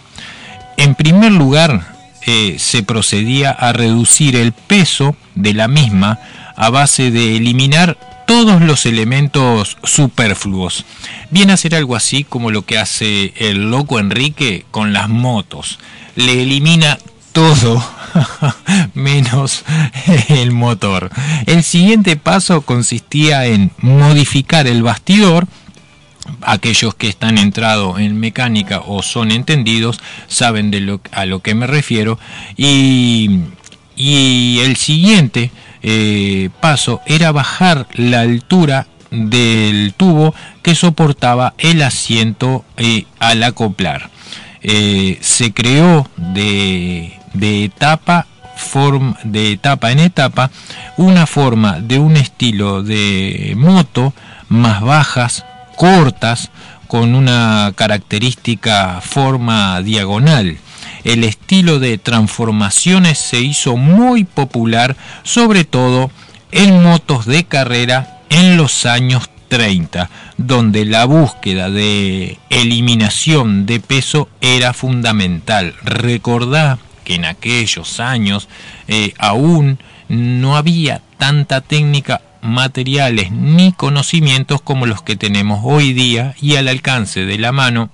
En 0.77 0.95
primer 0.95 1.31
lugar, 1.31 1.81
eh, 2.25 2.55
se 2.59 2.83
procedía 2.83 3.51
a 3.51 3.73
reducir 3.73 4.35
el 4.35 4.51
peso 4.51 5.15
de 5.35 5.53
la 5.53 5.67
misma 5.67 6.19
a 6.55 6.69
base 6.69 7.11
de 7.11 7.37
eliminar 7.37 7.97
todos 8.27 8.61
los 8.61 8.85
elementos 8.85 9.77
superfluos. 9.83 10.85
Viene 11.31 11.53
a 11.53 11.57
ser 11.57 11.73
algo 11.73 11.95
así 11.95 12.23
como 12.23 12.51
lo 12.51 12.63
que 12.63 12.77
hace 12.77 13.33
el 13.37 13.71
loco 13.71 13.97
Enrique 13.97 14.65
con 14.69 14.93
las 14.93 15.09
motos 15.09 15.79
le 16.17 16.41
elimina 16.41 16.97
todo 17.31 17.81
menos 18.95 19.63
el 20.27 20.51
motor. 20.51 21.11
El 21.45 21.63
siguiente 21.63 22.17
paso 22.17 22.61
consistía 22.61 23.45
en 23.45 23.71
modificar 23.77 24.67
el 24.67 24.83
bastidor. 24.83 25.47
Aquellos 26.41 26.95
que 26.95 27.07
están 27.07 27.37
entrados 27.37 27.99
en 27.99 28.19
mecánica 28.19 28.81
o 28.85 29.01
son 29.01 29.31
entendidos 29.31 29.99
saben 30.27 30.71
de 30.71 30.81
lo, 30.81 30.99
a 31.11 31.25
lo 31.25 31.39
que 31.39 31.55
me 31.55 31.67
refiero. 31.67 32.19
Y, 32.57 33.41
el 33.95 34.75
siguiente 34.75 35.51
eh, 35.81 36.49
paso 36.59 37.01
era 37.05 37.31
bajar 37.31 37.87
la 37.93 38.21
altura 38.21 38.87
del 39.11 39.93
tubo 39.95 40.33
que 40.61 40.75
soportaba 40.75 41.53
el 41.57 41.81
asiento 41.81 42.65
eh, 42.77 43.05
al 43.19 43.43
acoplar. 43.43 44.09
Eh, 44.61 45.17
se 45.21 45.53
creó 45.53 46.09
de, 46.17 47.13
etapa 47.39 48.27
de 49.23 49.51
etapa 49.51 49.91
en 49.91 49.99
etapa, 49.99 50.49
una 50.97 51.27
forma 51.27 51.79
de 51.79 51.99
un 51.99 52.17
estilo 52.17 52.81
de 52.81 53.53
moto 53.55 54.13
más 54.49 54.81
bajas, 54.81 55.45
cortas, 55.75 56.49
con 56.87 57.15
una 57.15 57.73
característica 57.75 58.99
forma 59.01 59.81
diagonal. 59.81 60.57
El 61.07 61.23
estilo 61.23 61.79
de 61.79 61.97
transformaciones 61.97 63.17
se 63.17 63.39
hizo 63.39 63.77
muy 63.77 64.25
popular, 64.25 64.97
sobre 65.23 65.63
todo 65.63 66.11
en 66.51 66.83
motos 66.83 67.25
de 67.25 67.45
carrera 67.45 68.19
en 68.29 68.57
los 68.57 68.85
años 68.85 69.29
30, 69.47 70.09
donde 70.35 70.83
la 70.83 71.05
búsqueda 71.05 71.69
de 71.69 72.37
eliminación 72.49 73.65
de 73.65 73.79
peso 73.79 74.27
era 74.41 74.73
fundamental. 74.73 75.75
Recordá 75.81 76.77
que 77.05 77.15
en 77.15 77.23
aquellos 77.23 78.01
años 78.01 78.49
eh, 78.89 79.13
aún 79.17 79.79
no 80.09 80.57
había 80.57 81.01
tanta 81.17 81.61
técnica 81.61 82.21
materiales 82.41 83.31
ni 83.31 83.71
conocimientos 83.71 84.61
como 84.61 84.85
los 84.85 85.03
que 85.03 85.15
tenemos 85.15 85.61
hoy 85.63 85.93
día 85.93 86.35
y 86.41 86.57
al 86.57 86.67
alcance 86.67 87.25
de 87.25 87.37
la 87.37 87.53
mano 87.53 87.91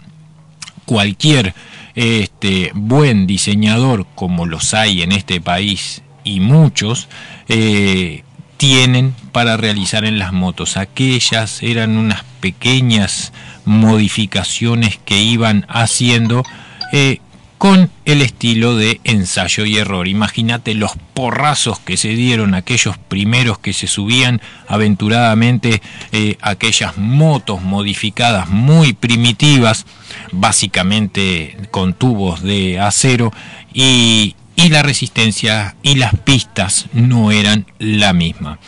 cualquier 0.85 1.53
este, 1.95 2.71
buen 2.73 3.27
diseñador 3.27 4.05
como 4.15 4.45
los 4.45 4.73
hay 4.73 5.01
en 5.01 5.11
este 5.11 5.41
país 5.41 6.01
y 6.23 6.39
muchos 6.39 7.07
eh, 7.47 8.23
tienen 8.57 9.13
para 9.31 9.57
realizar 9.57 10.05
en 10.05 10.19
las 10.19 10.33
motos. 10.33 10.77
Aquellas 10.77 11.61
eran 11.63 11.97
unas 11.97 12.23
pequeñas 12.39 13.33
modificaciones 13.65 14.97
que 15.03 15.21
iban 15.21 15.65
haciendo 15.69 16.43
eh, 16.91 17.19
con 17.63 17.89
el 18.03 18.21
estilo 18.21 18.75
de 18.75 18.99
ensayo 19.05 19.63
y 19.63 19.77
error. 19.77 20.09
Imagínate 20.09 20.73
los 20.73 20.91
porrazos 21.13 21.79
que 21.79 21.95
se 21.95 22.09
dieron 22.09 22.55
aquellos 22.55 22.97
primeros 22.97 23.57
que 23.57 23.71
se 23.71 23.87
subían 23.87 24.41
aventuradamente 24.67 25.81
eh, 26.11 26.35
aquellas 26.41 26.97
motos 26.97 27.61
modificadas 27.61 28.49
muy 28.49 28.91
primitivas, 28.91 29.85
básicamente 30.33 31.55
con 31.71 31.93
tubos 31.93 32.41
de 32.41 32.81
acero 32.81 33.31
y, 33.73 34.35
y 34.57 34.67
la 34.67 34.83
resistencia 34.83 35.77
y 35.83 35.95
las 35.95 36.15
pistas 36.15 36.87
no 36.91 37.31
eran 37.31 37.65
la 37.79 38.11
misma. 38.11 38.59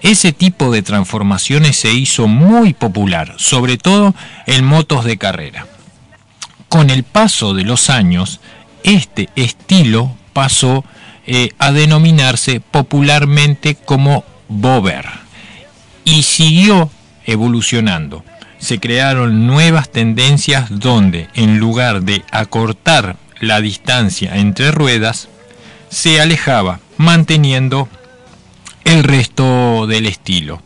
Ese 0.00 0.30
tipo 0.32 0.70
de 0.70 0.82
transformaciones 0.82 1.76
se 1.76 1.92
hizo 1.92 2.28
muy 2.28 2.72
popular, 2.72 3.34
sobre 3.36 3.78
todo 3.78 4.14
en 4.46 4.64
motos 4.64 5.04
de 5.04 5.18
carrera. 5.18 5.66
Con 6.74 6.90
el 6.90 7.04
paso 7.04 7.54
de 7.54 7.62
los 7.62 7.88
años, 7.88 8.40
este 8.82 9.28
estilo 9.36 10.12
pasó 10.32 10.84
eh, 11.24 11.50
a 11.56 11.70
denominarse 11.70 12.58
popularmente 12.58 13.76
como 13.76 14.24
Bober 14.48 15.06
y 16.04 16.24
siguió 16.24 16.90
evolucionando. 17.26 18.24
Se 18.58 18.80
crearon 18.80 19.46
nuevas 19.46 19.88
tendencias 19.88 20.66
donde 20.68 21.28
en 21.34 21.60
lugar 21.60 22.02
de 22.02 22.24
acortar 22.32 23.18
la 23.38 23.60
distancia 23.60 24.34
entre 24.34 24.72
ruedas, 24.72 25.28
se 25.90 26.20
alejaba 26.20 26.80
manteniendo 26.96 27.88
el 28.82 29.04
resto 29.04 29.86
del 29.86 30.06
estilo. 30.06 30.60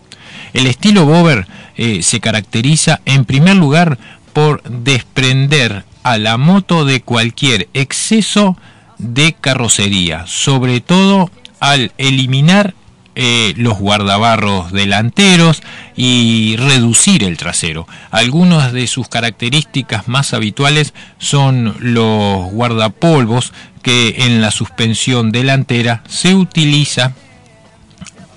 El 0.54 0.68
estilo 0.68 1.04
Bober 1.04 1.46
eh, 1.76 2.02
se 2.02 2.18
caracteriza 2.20 3.02
en 3.04 3.26
primer 3.26 3.56
lugar 3.56 3.98
por 4.32 4.62
desprender 4.62 5.84
a 6.02 6.18
la 6.18 6.36
moto 6.36 6.84
de 6.84 7.00
cualquier 7.02 7.68
exceso 7.74 8.56
de 8.98 9.32
carrocería, 9.32 10.26
sobre 10.26 10.80
todo 10.80 11.30
al 11.60 11.92
eliminar 11.98 12.74
eh, 13.20 13.52
los 13.56 13.78
guardabarros 13.78 14.70
delanteros 14.70 15.60
y 15.96 16.54
reducir 16.56 17.24
el 17.24 17.36
trasero. 17.36 17.88
Algunas 18.12 18.72
de 18.72 18.86
sus 18.86 19.08
características 19.08 20.06
más 20.06 20.34
habituales 20.34 20.94
son 21.18 21.74
los 21.80 22.48
guardapolvos 22.52 23.52
que 23.82 24.14
en 24.18 24.40
la 24.40 24.52
suspensión 24.52 25.32
delantera 25.32 26.04
se 26.06 26.36
utiliza 26.36 27.12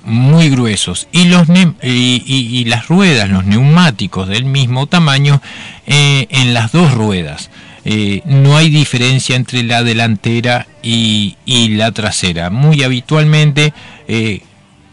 muy 0.04 0.50
gruesos 0.50 1.08
y, 1.12 1.26
los 1.26 1.48
y, 1.84 2.66
las 2.66 2.88
ruedas, 2.88 3.30
los 3.30 3.46
neumáticos 3.46 4.28
del 4.28 4.46
mismo 4.46 4.88
tamaño 4.88 5.44
eh, 5.86 6.26
en 6.32 6.56
las 6.56 6.72
dos 6.72 6.92
ruedas. 6.92 7.51
Eh, 7.84 8.22
no 8.26 8.58
hay 8.58 8.70
diferencia 8.70 9.36
entre 9.36 9.64
la 9.64 9.84
delantera 9.84 10.68
y, 10.84 11.36
la 11.46 11.92
trasera. 11.92 12.50
Muy 12.50 12.84
habitualmente 12.84 13.74
eh, 14.08 14.42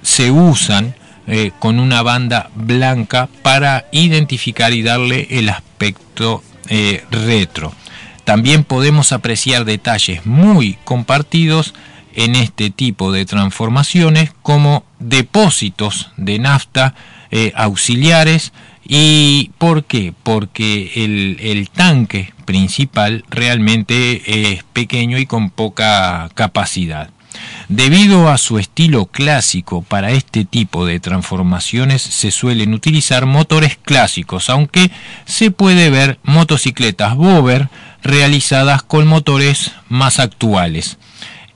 se 0.03 0.31
usan 0.31 0.95
con 1.59 1.79
una 1.79 2.01
banda 2.01 2.49
blanca 2.55 3.29
para 3.43 3.85
identificar 3.93 4.73
y 4.73 4.81
darle 4.81 5.27
el 5.29 5.51
aspecto 5.51 6.43
retro. 7.11 7.75
También 8.25 8.65
podemos 8.65 9.13
apreciar 9.13 9.67
detalles 9.67 10.25
muy 10.25 10.79
compartidos 10.85 11.75
en 12.15 12.35
este 12.35 12.71
tipo 12.71 13.13
de 13.13 13.25
transformaciones 13.25 14.33
como 14.43 14.85
depósitos 14.99 16.11
de 16.17 16.39
nafta 16.39 16.95
eh, 17.31 17.53
auxiliares. 17.55 18.53
¿Y 18.85 19.53
por 19.59 19.85
qué? 19.85 20.13
Porque 20.23 20.93
el, 20.97 21.71
tanque 21.71 22.33
principal 22.49 23.27
realmente 23.29 24.55
es 24.55 24.65
pequeño 24.73 25.19
y 25.19 25.27
con 25.27 25.51
poca 25.51 26.31
capacidad. 26.35 27.11
Debido 27.69 28.31
a 28.31 28.39
su 28.39 28.59
estilo 28.59 29.05
clásico 29.05 29.83
para 29.83 30.13
este 30.13 30.47
tipo 30.47 30.87
de 30.87 30.99
transformaciones 30.99 32.01
se 32.01 32.31
suelen 32.31 32.73
utilizar 32.73 33.27
motores 33.27 33.77
clásicos, 33.77 34.49
aunque 34.49 34.91
se 35.27 35.51
puede 35.51 35.91
ver 35.91 36.19
motocicletas 36.23 37.17
Bober 37.17 37.69
realizadas 38.03 38.83
con 38.83 39.07
motores 39.07 39.73
más 39.91 40.19
actuales. 40.19 40.97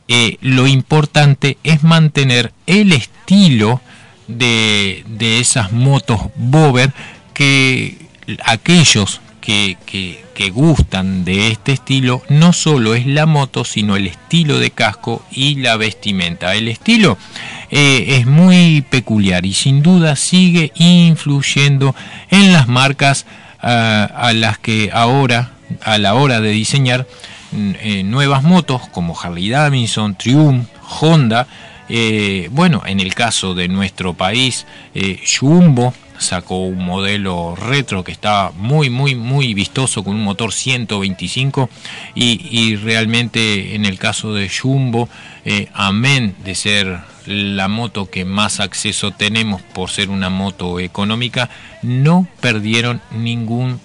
Eh, 0.08 0.36
lo 0.42 0.66
importante 0.66 1.56
es 1.64 1.82
mantener 1.82 2.52
el 2.66 2.92
estilo 2.92 3.80
de, 4.28 5.06
esas 5.40 5.72
motos 5.72 6.20
Bober 6.36 6.92
que 7.32 7.96
aquellos 8.44 9.21
que, 9.42 10.50
gustan 10.52 11.24
de 11.24 11.48
este 11.48 11.72
estilo 11.72 12.22
no 12.28 12.52
solo 12.52 12.94
es 12.94 13.06
la 13.06 13.26
moto 13.26 13.64
sino 13.64 13.96
el 13.96 14.08
estilo 14.08 14.58
de 14.58 14.70
casco 14.70 15.24
y 15.30 15.56
la 15.56 15.76
vestimenta 15.76 16.54
el 16.54 16.68
estilo 16.68 17.16
eh, 17.70 18.16
es 18.18 18.26
muy 18.26 18.82
peculiar 18.82 19.46
y 19.46 19.52
sin 19.52 19.82
duda 19.82 20.16
sigue 20.16 20.72
influyendo 20.74 21.94
en 22.30 22.52
las 22.52 22.66
marcas 22.66 23.24
ah, 23.60 24.10
a 24.14 24.32
las 24.32 24.58
que 24.58 24.90
ahora 24.92 25.52
a 25.84 25.98
la 25.98 26.14
hora 26.14 26.40
de 26.40 26.50
diseñar 26.50 27.06
eh, 27.54 28.02
nuevas 28.02 28.42
motos 28.42 28.88
como 28.88 29.18
Harley 29.18 29.50
Davidson, 29.50 30.14
Triumph, 30.16 30.66
Honda. 31.00 31.46
Eh, 31.88 32.48
bueno, 32.50 32.82
en 32.86 33.00
el 33.00 33.14
caso 33.14 33.54
de 33.54 33.68
nuestro 33.68 34.14
país, 34.14 34.66
Jumbo 35.38 35.92
sacó 36.22 36.64
un 36.66 36.84
modelo 36.84 37.54
retro 37.56 38.04
que 38.04 38.12
estaba 38.12 38.52
muy, 38.52 38.90
muy, 38.90 39.14
muy 39.14 39.54
vistoso 39.54 40.02
con 40.02 40.14
un 40.14 40.24
motor 40.24 40.52
125 40.52 41.68
y, 42.14 42.76
realmente 42.76 43.74
en 43.74 43.84
el 43.84 43.98
caso 43.98 44.32
de 44.34 44.48
Jumbo, 44.48 45.08
amén 45.74 46.34
de 46.44 46.54
ser 46.54 47.00
la 47.26 47.68
moto 47.68 48.10
que 48.10 48.24
más 48.24 48.60
acceso 48.60 49.12
tenemos 49.12 49.62
por 49.62 49.90
ser 49.90 50.10
una 50.10 50.30
moto 50.30 50.80
económica, 50.80 51.50
no 51.82 52.26
perdieron 52.40 53.00
ningún 53.10 53.80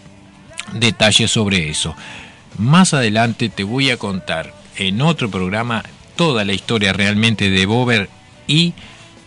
detalle 0.73 1.27
sobre 1.27 1.69
eso. 1.69 1.95
Más 2.57 2.93
adelante 2.93 3.49
te 3.49 3.63
voy 3.63 3.91
a 3.91 3.97
contar 3.97 4.53
en 4.77 5.01
otro 5.01 5.29
programa 5.29 5.83
toda 6.15 6.45
la 6.45 6.53
historia 6.53 6.93
realmente 6.93 7.49
de 7.49 7.65
Bober 7.65 8.09
y 8.47 8.73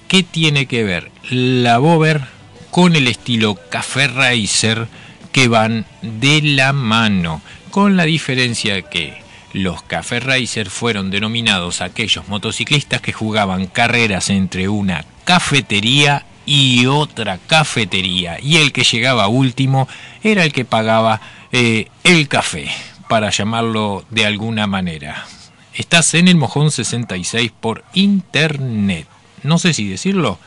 qué 0.08 0.22
tiene 0.22 0.66
que 0.66 0.82
ver 0.82 1.10
la 1.30 1.78
Bober 1.78 2.22
con 2.70 2.96
el 2.96 3.08
estilo 3.08 3.56
Café 3.68 4.08
Racer 4.08 4.88
que 5.32 5.48
van 5.48 5.86
de 6.02 6.42
la 6.42 6.72
mano, 6.72 7.40
con 7.70 7.96
la 7.96 8.04
diferencia 8.04 8.82
que 8.82 9.22
los 9.52 9.82
Café 9.82 10.20
Racer 10.20 10.70
fueron 10.70 11.10
denominados 11.10 11.80
aquellos 11.80 12.28
motociclistas 12.28 13.00
que 13.00 13.12
jugaban 13.12 13.66
carreras 13.66 14.30
entre 14.30 14.68
una 14.68 15.04
cafetería 15.24 16.24
y 16.46 16.86
otra 16.86 17.38
cafetería 17.38 18.38
y 18.40 18.56
el 18.56 18.72
que 18.72 18.84
llegaba 18.84 19.28
último 19.28 19.88
era 20.22 20.44
el 20.44 20.52
que 20.52 20.64
pagaba 20.64 21.20
eh, 21.52 21.88
el 22.04 22.28
café 22.28 22.70
para 23.08 23.30
llamarlo 23.30 24.04
de 24.10 24.26
alguna 24.26 24.66
manera. 24.66 25.26
Estás 25.74 26.14
en 26.14 26.28
el 26.28 26.36
Mojón 26.36 26.70
66 26.70 27.52
por 27.58 27.84
internet. 27.94 29.06
No 29.42 29.58
sé 29.58 29.72
si 29.72 29.88
decirlo, 29.88 30.38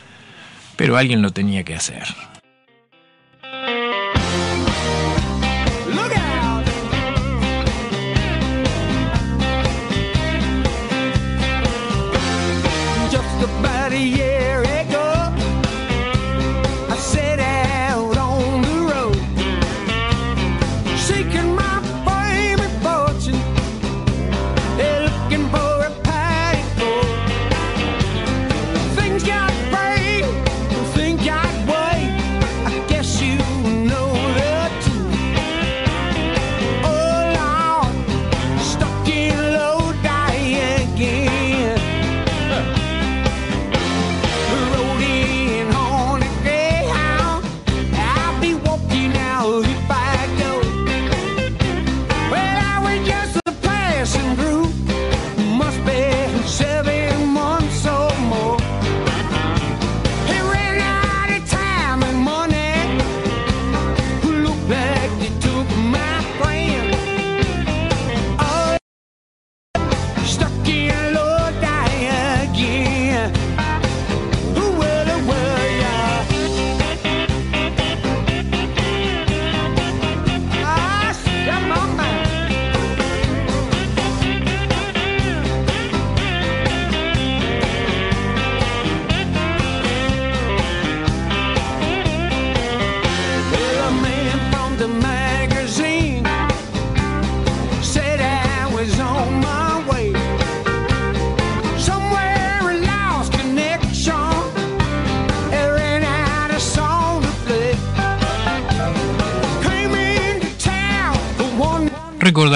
pero 0.75 0.97
alguien 0.97 1.21
lo 1.21 1.31
tenía 1.31 1.63
que 1.63 1.75
hacer. 1.75 2.03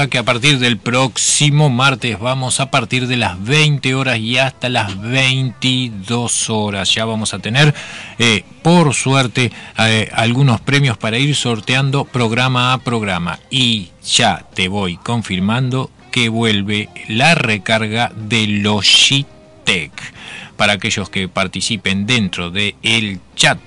Que 0.06 0.20
a 0.20 0.24
partir 0.24 0.60
del 0.60 0.78
próximo 0.78 1.72
martes 1.72 2.20
vamos 2.20 2.60
a 2.60 2.70
partir 2.70 3.08
de 3.08 3.18
las 3.18 3.44
20 3.44 3.96
horas 3.96 4.20
y 4.20 4.38
hasta 4.38 4.70
las 4.70 5.02
22 5.02 6.52
horas. 6.52 6.94
Ya 6.94 7.04
vamos 7.04 7.34
a 7.34 7.40
tener, 7.40 7.74
eh, 8.20 8.44
por 8.62 8.94
suerte, 8.94 9.52
eh, 9.80 10.08
algunos 10.14 10.62
premios 10.62 11.00
para 11.00 11.18
ir 11.18 11.36
sorteando 11.36 12.06
programa 12.06 12.74
a 12.74 12.78
programa. 12.78 13.40
Y 13.50 13.90
ya 14.06 14.46
te 14.54 14.68
voy 14.68 14.98
confirmando 14.98 15.90
que 16.12 16.30
vuelve 16.30 16.90
la 17.08 17.34
recarga 17.34 18.12
de 18.16 18.46
Logitech. 18.46 19.92
Para 20.58 20.74
aquellos 20.74 21.10
que 21.10 21.28
participen 21.28 22.06
dentro 22.06 22.52
del 22.52 22.76
el 22.84 23.20
chat 23.36 23.58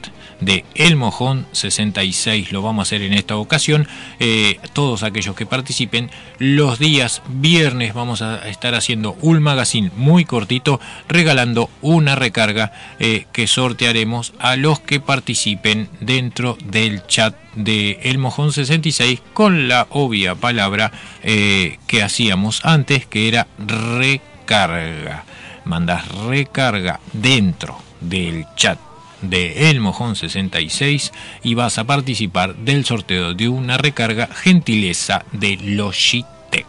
de 0.41 0.64
El 0.74 0.97
Mojón 0.97 1.47
66 1.53 2.53
lo 2.53 2.62
vamos 2.62 2.80
a 2.80 2.88
hacer 2.88 3.03
en 3.03 3.12
esta 3.12 3.36
ocasión. 3.36 3.86
Eh, 4.18 4.59
todos 4.72 5.03
aquellos 5.03 5.36
que 5.36 5.47
participen 5.47 6.11
los 6.38 6.78
días 6.78 7.22
viernes 7.28 7.95
vamos 7.95 8.22
a 8.22 8.49
estar 8.49 8.74
haciendo 8.74 9.16
un 9.20 9.43
magazine 9.43 9.91
muy 9.97 10.24
cortito 10.24 10.80
regalando 11.09 11.70
una 11.82 12.16
recarga 12.16 12.72
eh, 12.99 13.26
que 13.32 13.47
sortearemos 13.47 14.32
a 14.38 14.57
los 14.57 14.80
que 14.80 15.01
participen 15.01 15.88
dentro 16.01 16.57
del 16.64 17.07
chat 17.07 17.34
de 17.55 17.99
El 18.03 18.18
Mojón 18.18 18.53
66 18.53 19.20
con 19.32 19.68
la 19.68 19.86
obvia 19.91 20.34
palabra 20.34 20.93
eh, 21.22 21.78
que 21.86 22.03
hacíamos 22.03 22.64
antes 22.64 23.07
que 23.07 23.28
era 23.28 23.47
recarga. 23.59 25.24
Mandas 25.64 26.09
recarga 26.09 27.01
dentro 27.12 27.78
del 28.01 28.47
chat 28.57 28.78
de 29.23 29.71
El 29.71 29.81
Mojón 29.81 30.16
66 30.16 31.12
y 31.43 31.55
vas 31.55 31.79
a 31.79 31.85
participar 31.85 32.55
del 32.57 32.85
sorteo 32.85 33.35
de 33.35 33.49
una 33.49 33.79
recarga 33.79 34.27
gentileza 34.27 35.25
de 35.33 35.57
Logitech. 35.57 36.66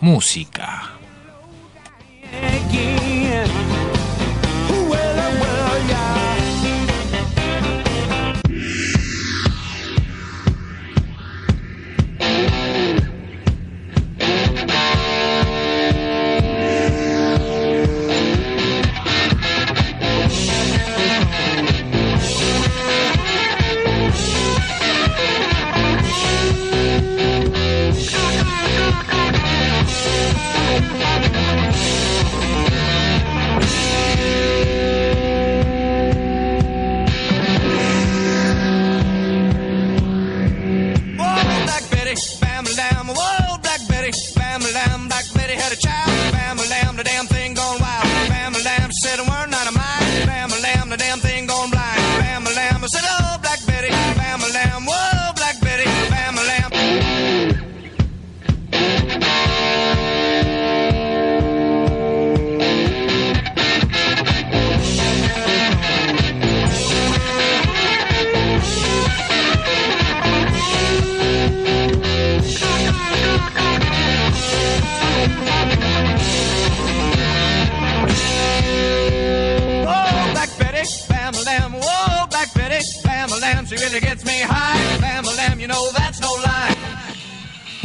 Música. 0.00 1.01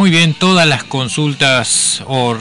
Muy 0.08 0.16
bien, 0.16 0.34
todas 0.34 0.66
las 0.66 0.86
consultas 0.86 2.02
o, 2.08 2.34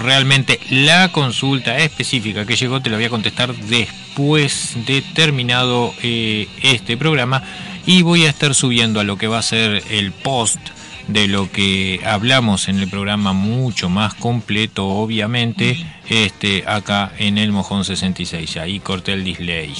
realmente 0.00 0.58
la 0.70 1.12
consulta 1.12 1.76
específica 1.76 2.46
que 2.46 2.56
llegó 2.56 2.80
te 2.80 2.88
la 2.88 2.96
voy 2.96 3.04
a 3.04 3.10
contestar 3.10 3.54
después 3.54 4.72
de 4.86 5.02
terminado 5.02 5.92
eh, 6.02 6.48
este 6.62 6.96
programa 6.96 7.42
y 7.84 8.00
voy 8.00 8.24
a 8.24 8.30
estar 8.30 8.54
subiendo 8.54 9.00
a 9.00 9.04
lo 9.04 9.18
que 9.18 9.26
va 9.26 9.36
a 9.36 9.42
ser 9.42 9.82
el 9.90 10.12
post 10.12 10.58
de 11.06 11.28
lo 11.28 11.52
que 11.52 12.00
hablamos 12.06 12.68
en 12.68 12.78
el 12.78 12.88
programa 12.88 13.34
mucho 13.34 13.90
más 13.90 14.14
completo 14.14 14.86
obviamente 14.86 15.76
este 16.08 16.64
acá 16.66 17.12
en 17.18 17.36
el 17.36 17.52
mojón 17.52 17.84
66 17.84 18.56
ahí 18.56 18.80
corté 18.80 19.12
el 19.12 19.24
display 19.24 19.74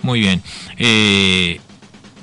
muy 0.00 0.20
bien 0.20 0.42
eh, 0.78 1.60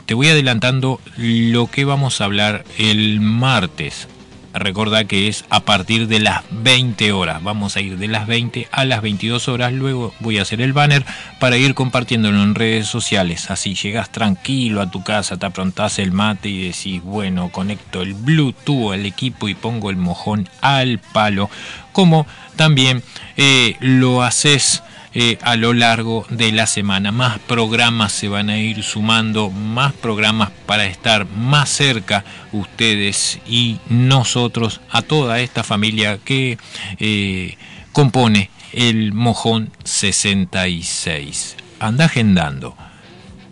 te 0.08 0.16
voy 0.16 0.30
adelantando 0.30 1.00
lo 1.16 1.68
que 1.68 1.86
vamos 1.86 2.22
a 2.22 2.26
hablar 2.26 2.64
el 2.80 3.20
martes. 3.20 4.08
Recordá 4.54 5.06
que 5.06 5.28
es 5.28 5.46
a 5.50 5.62
partir 5.62 6.08
de 6.08 6.20
las 6.20 6.44
20 6.52 7.12
horas. 7.12 7.44
Vamos 7.44 7.76
a 7.76 7.82
ir 7.82 7.98
de 7.98 8.08
las 8.08 8.28
20 8.28 8.68
a 8.72 8.86
las 8.86 9.02
22 9.02 9.48
horas. 9.48 9.74
Luego 9.74 10.14
voy 10.20 10.40
a 10.40 10.42
hacer 10.42 10.62
el 10.62 10.74
banner 10.74 11.06
para 11.40 11.58
ir 11.58 11.74
compartiéndolo 11.74 12.42
en 12.42 12.56
redes 12.56 12.88
sociales. 12.88 13.52
Así 13.52 13.76
llegas 13.76 14.12
tranquilo 14.12 14.82
a 14.82 14.90
tu 14.90 15.04
casa, 15.04 15.38
te 15.38 15.46
aprontás 15.46 16.00
el 16.00 16.12
mate 16.12 16.50
y 16.50 16.68
decís, 16.68 17.02
bueno, 17.04 17.50
conecto 17.50 18.02
el 18.02 18.14
Bluetooth 18.14 18.94
al 18.94 19.06
equipo 19.06 19.48
y 19.48 19.56
pongo 19.56 19.90
el 19.90 19.98
mojón 19.98 20.50
al 20.62 21.00
palo. 21.00 21.50
Como 21.92 22.26
también 22.56 23.04
eh, 23.38 23.76
lo 23.80 24.24
haces 24.24 24.84
eh, 25.20 25.40
a 25.42 25.56
lo 25.56 25.74
largo 25.74 26.28
de 26.30 26.52
la 26.52 26.68
semana. 26.68 27.12
Más 27.12 27.40
programas 27.40 28.12
se 28.12 28.28
van 28.28 28.52
a 28.52 28.60
ir 28.60 28.84
sumando, 28.84 29.50
más 29.50 29.94
programas 29.94 30.52
para 30.68 30.86
estar 30.86 31.26
más 31.26 31.70
cerca 31.70 32.24
ustedes 32.52 33.40
y 33.48 33.80
nosotros 33.90 34.80
a 34.92 35.02
toda 35.02 35.40
esta 35.40 35.64
familia 35.64 36.20
que 36.24 36.60
eh, 37.00 37.58
compone 37.94 38.52
el 38.74 39.12
Mojón 39.12 39.72
66. 39.86 41.56
Anda 41.80 42.06
agendando 42.06 42.78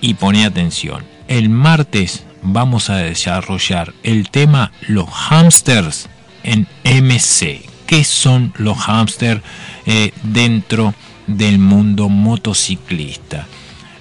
y 0.01 0.13
pone 0.13 0.45
atención. 0.45 1.03
El 1.27 1.49
martes 1.49 2.25
vamos 2.43 2.91
a 2.91 2.97
desarrollar 2.97 3.91
el 4.03 4.29
tema 4.29 4.71
los 4.81 5.09
hamsters 5.09 6.09
en 6.43 6.67
MC. 6.83 7.67
¿Qué 7.87 8.03
son 8.03 8.53
los 8.57 8.77
hamsters 8.77 9.41
eh, 9.87 10.11
dentro 10.21 10.93
del 11.27 11.59
mundo 11.59 12.09
motociclista? 12.09 13.47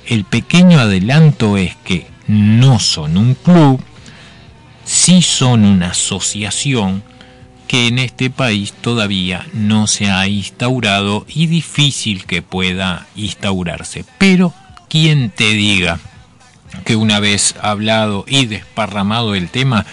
El 0.06 0.24
pequeño 0.24 0.78
adelanto 0.78 1.56
es 1.56 1.76
que 1.76 2.06
no 2.26 2.78
son 2.78 3.16
un 3.16 3.34
club, 3.34 3.80
sí 4.84 5.22
son 5.22 5.64
una 5.64 5.90
asociación 5.90 7.02
que 7.66 7.86
en 7.86 7.98
este 7.98 8.30
país 8.30 8.72
todavía 8.72 9.46
no 9.52 9.86
se 9.86 10.10
ha 10.10 10.26
instaurado 10.28 11.26
y 11.28 11.46
difícil 11.46 12.24
que 12.24 12.42
pueda 12.42 13.06
instaurarse. 13.16 14.04
Pero, 14.18 14.52
¿quién 14.88 15.30
te 15.30 15.50
diga 15.50 15.98
que 16.84 16.96
una 16.96 17.20
vez 17.20 17.54
hablado 17.60 18.24
y 18.28 18.46
desparramado 18.46 19.34
el 19.34 19.48
tema, 19.48 19.86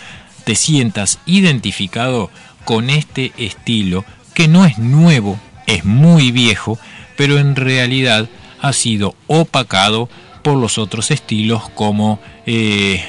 te 0.43 0.55
sientas 0.55 1.19
identificado 1.25 2.29
con 2.65 2.89
este 2.89 3.32
estilo 3.38 4.03
que 4.34 4.47
no 4.47 4.65
es 4.65 4.77
nuevo, 4.77 5.39
es 5.67 5.86
muy 5.86 6.32
viejo, 6.32 6.79
pero 7.16 7.38
en 7.39 7.55
realidad 7.55 8.30
ha 8.59 8.74
sido 8.74 9.16
opacado 9.28 10.09
por 10.43 10.57
los 10.57 10.78
otros 10.78 11.12
estilos 11.12 11.70
como 11.70 12.20
eh, 12.45 13.03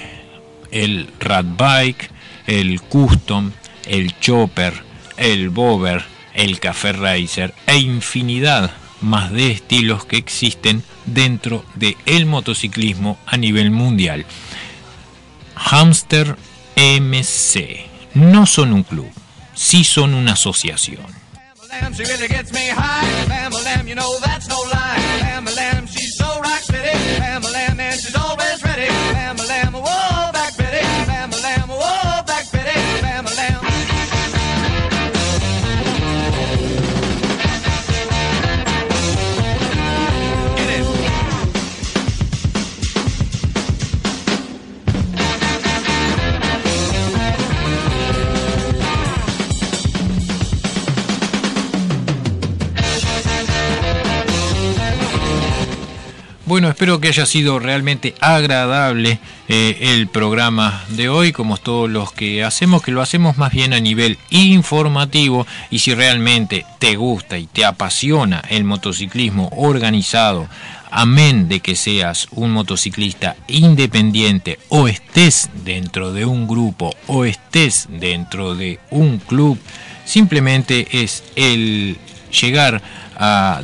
el 0.71 1.09
rat 1.21 1.47
bike, 1.57 2.11
el 2.47 2.81
custom, 2.81 3.53
el 3.87 4.19
chopper, 4.21 4.75
el 5.17 5.51
bober, 5.51 6.05
el 6.35 6.59
café 6.61 6.93
racer 6.93 7.55
e 7.67 7.77
infinidad 7.79 8.73
más 9.01 9.33
de 9.33 9.51
estilos 9.51 10.05
que 10.05 10.17
existen 10.17 10.83
dentro 11.07 11.65
del 11.75 11.97
el 12.07 12.27
motociclismo 12.27 13.19
a 13.27 13.37
nivel 13.37 13.71
mundial. 13.71 14.25
Hamster 15.55 16.37
MC 16.77 17.87
no 18.15 18.47
son 18.47 18.73
un 18.73 18.83
club, 18.83 19.11
sí 19.55 19.85
son 19.85 20.15
una 20.15 20.33
asociación. 20.33 21.22
Lamb, 21.73 21.95
she 21.95 22.05
really 22.05 22.29
gets 22.29 22.53
me 22.53 22.69
high. 22.69 23.29
Bam 23.29 23.53
oh, 23.55 23.63
Lamb, 23.65 23.89
you 23.89 23.95
know 23.95 24.19
that's 24.21 24.47
no 24.47 24.61
lie. 24.73 24.82
Bueno, 56.63 56.75
espero 56.75 57.01
que 57.01 57.09
haya 57.09 57.27
sido 57.27 57.59
realmente 57.59 58.15
agradable 58.21 59.19
eh, 59.49 59.79
el 59.81 60.07
programa 60.07 60.85
de 60.91 61.09
hoy, 61.09 61.33
como 61.33 61.57
todos 61.57 61.91
los 61.91 62.13
que 62.13 62.45
hacemos, 62.45 62.85
que 62.85 62.93
lo 62.93 63.03
hacemos 63.03 63.37
más 63.37 63.51
bien 63.51 63.73
a 63.73 63.81
nivel 63.81 64.17
informativo. 64.31 65.45
Y 65.73 65.81
si 65.81 65.93
realmente 65.93 66.65
te 66.79 66.95
gusta 66.95 67.37
y 67.37 67.47
te 67.47 67.65
apasiona 67.65 68.45
el 68.49 68.63
motociclismo 68.63 69.51
organizado, 69.57 70.47
amén 70.93 71.49
de 71.49 71.59
que 71.59 71.75
seas 71.75 72.29
un 72.31 72.53
motociclista 72.53 73.35
independiente 73.49 74.61
o 74.69 74.87
estés 74.87 75.51
dentro 75.65 76.13
de 76.13 76.27
un 76.27 76.47
grupo 76.47 76.95
o 77.09 77.25
estés 77.25 77.89
dentro 77.91 78.55
de 78.55 78.79
un 78.91 79.19
club, 79.19 79.59
simplemente 80.05 80.87
es 80.93 81.25
el 81.35 81.99
llegar 82.33 82.77
a 82.77 82.83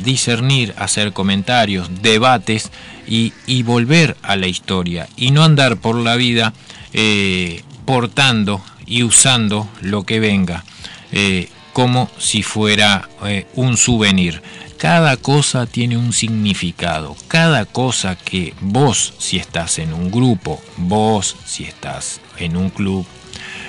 discernir, 0.01 0.73
hacer 0.77 1.11
comentarios, 1.13 1.89
debates 2.01 2.71
y, 3.07 3.33
y 3.45 3.63
volver 3.63 4.15
a 4.21 4.35
la 4.35 4.47
historia 4.47 5.09
y 5.17 5.31
no 5.31 5.43
andar 5.43 5.77
por 5.77 5.95
la 5.95 6.15
vida 6.15 6.53
eh, 6.93 7.63
portando 7.85 8.61
y 8.85 9.03
usando 9.03 9.67
lo 9.81 10.03
que 10.03 10.19
venga 10.19 10.63
eh, 11.11 11.49
como 11.73 12.09
si 12.17 12.43
fuera 12.43 13.09
eh, 13.25 13.47
un 13.55 13.77
souvenir. 13.77 14.41
Cada 14.77 15.17
cosa 15.17 15.65
tiene 15.65 15.97
un 15.97 16.13
significado, 16.13 17.15
cada 17.27 17.65
cosa 17.65 18.15
que 18.15 18.53
vos 18.61 19.13
si 19.17 19.37
estás 19.37 19.77
en 19.79 19.93
un 19.93 20.09
grupo, 20.09 20.61
vos 20.77 21.35
si 21.45 21.65
estás 21.65 22.21
en 22.37 22.55
un 22.55 22.69
club, 22.69 23.05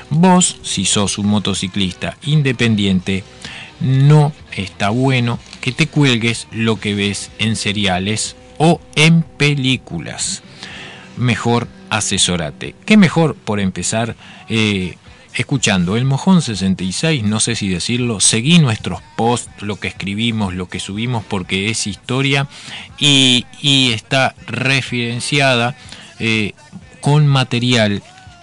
vos 0.09 0.57
si 0.62 0.84
sos 0.84 1.18
un 1.18 1.26
motociclista 1.26 2.16
independiente, 2.22 3.24
no 3.80 4.32
está 4.53 4.91
bueno 4.91 5.38
que 5.61 5.73
te 5.73 5.87
cuelgues 5.87 6.49
lo 6.53 6.81
que 6.81 6.95
ves 6.95 7.31
en 7.39 7.57
seriales 7.57 8.37
o 8.59 8.81
en 8.95 9.23
películas. 9.23 10.43
Mejor 11.17 11.69
asesórate. 11.91 12.75
¿Qué 12.87 12.97
mejor 12.97 13.35
por 13.35 13.61
empezar 13.61 14.17
eh, 14.49 14.97
escuchando 15.35 15.97
el 15.97 16.05
Mojón 16.05 16.43
66? 16.43 17.25
No 17.25 17.41
sé 17.41 17.57
si 17.57 17.69
decirlo. 17.69 18.21
Seguí 18.21 18.59
nuestros 18.59 19.03
posts, 19.17 19.63
lo 19.63 19.77
que 19.77 19.89
escribimos, 19.89 20.55
lo 20.55 20.69
que 20.69 20.81
subimos, 20.81 21.25
porque 21.25 21.71
es 21.71 21.87
historia 21.87 22.49
y, 22.99 23.45
está 23.93 24.35
referenciada 24.47 25.77
eh, 26.19 26.53
con 27.01 27.27
material 27.27 28.03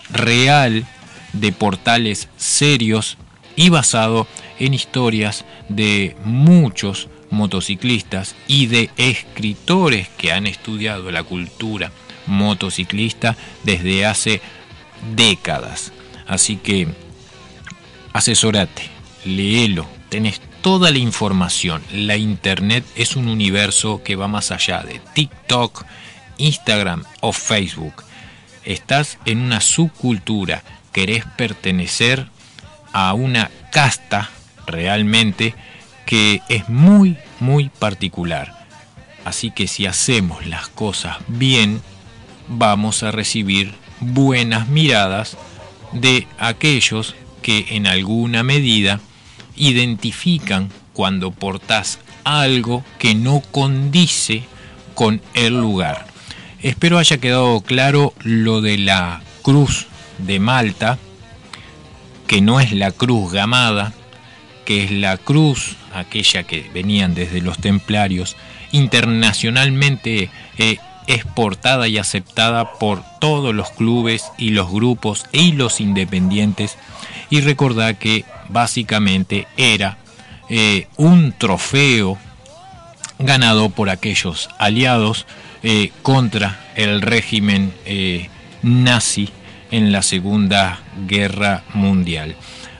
real 0.09 0.85
de 1.33 1.51
portales 1.51 2.29
serios 2.37 3.17
y 3.57 3.67
basado 3.69 4.27
en 4.59 4.73
historias 4.73 5.43
de 5.67 6.15
muchos 6.23 7.09
motociclistas 7.29 8.35
y 8.47 8.67
de 8.67 8.89
escritores 8.95 10.07
que 10.17 10.31
han 10.31 10.47
estudiado 10.47 11.11
la 11.11 11.23
cultura 11.23 11.91
motociclista 12.27 13.35
desde 13.63 14.05
hace 14.05 14.41
décadas. 15.15 15.91
Así 16.27 16.57
que 16.57 16.87
asesorate, 18.13 18.83
léelo, 19.25 19.87
tenés 20.09 20.39
toda 20.61 20.91
la 20.91 20.99
información. 20.99 21.81
La 21.91 22.15
internet 22.15 22.85
es 22.95 23.15
un 23.15 23.27
universo 23.27 24.03
que 24.03 24.15
va 24.15 24.27
más 24.27 24.51
allá 24.51 24.83
de 24.83 25.01
TikTok, 25.13 25.83
Instagram 26.37 27.03
o 27.21 27.33
Facebook. 27.33 28.03
Estás 28.63 29.17
en 29.25 29.39
una 29.39 29.61
subcultura, 29.61 30.63
querés 30.91 31.25
pertenecer 31.37 32.27
a 32.93 33.13
una 33.13 33.51
casta 33.71 34.29
realmente 34.65 35.55
que 36.05 36.41
es 36.49 36.69
muy, 36.69 37.17
muy 37.39 37.69
particular. 37.69 38.65
Así 39.25 39.51
que 39.51 39.67
si 39.67 39.85
hacemos 39.85 40.45
las 40.45 40.69
cosas 40.69 41.17
bien, 41.27 41.81
vamos 42.47 43.03
a 43.03 43.11
recibir 43.11 43.73
buenas 43.99 44.67
miradas 44.67 45.37
de 45.91 46.27
aquellos 46.39 47.15
que 47.41 47.65
en 47.71 47.87
alguna 47.87 48.43
medida 48.43 48.99
identifican 49.55 50.69
cuando 50.93 51.31
portás 51.31 51.99
algo 52.23 52.83
que 52.99 53.15
no 53.15 53.41
condice 53.51 54.43
con 54.95 55.21
el 55.33 55.59
lugar. 55.59 56.07
Espero 56.61 56.97
haya 56.97 57.17
quedado 57.17 57.61
claro 57.61 58.13
lo 58.23 58.61
de 58.61 58.77
la 58.77 59.21
cruz 59.43 59.87
de 60.17 60.39
Malta, 60.39 60.97
que 62.27 62.41
no 62.41 62.59
es 62.59 62.71
la 62.73 62.91
cruz 62.91 63.31
gamada, 63.31 63.93
que 64.65 64.83
es 64.83 64.91
la 64.91 65.17
cruz, 65.17 65.77
aquella 65.93 66.43
que 66.43 66.69
venían 66.73 67.15
desde 67.15 67.41
los 67.41 67.57
templarios, 67.57 68.35
internacionalmente 68.71 70.29
eh, 70.57 70.77
exportada 71.07 71.87
y 71.87 71.97
aceptada 71.97 72.73
por 72.73 73.01
todos 73.19 73.55
los 73.55 73.71
clubes 73.71 74.25
y 74.37 74.49
los 74.49 74.69
grupos 74.69 75.25
y 75.31 75.53
los 75.53 75.79
independientes. 75.79 76.77
Y 77.29 77.41
recordar 77.41 77.97
que 77.97 78.25
básicamente 78.49 79.47
era 79.57 79.97
eh, 80.49 80.87
un 80.97 81.33
trofeo 81.33 82.17
ganado 83.19 83.69
por 83.69 83.89
aquellos 83.89 84.49
aliados 84.59 85.25
eh, 85.63 85.91
contra 86.03 86.59
el 86.75 87.01
régimen 87.01 87.73
eh, 87.85 88.29
nazi 88.61 89.29
en 89.71 89.91
la 89.91 90.01
Segunda 90.01 90.79
Guerra 91.07 91.63
Mundial. 91.73 92.35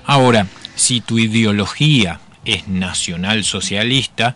Ahora, 0.06 0.48
si 0.76 1.02
tu 1.02 1.20
ideología 1.20 2.20
es 2.46 2.68
nacional 2.68 3.44
socialista, 3.44 4.36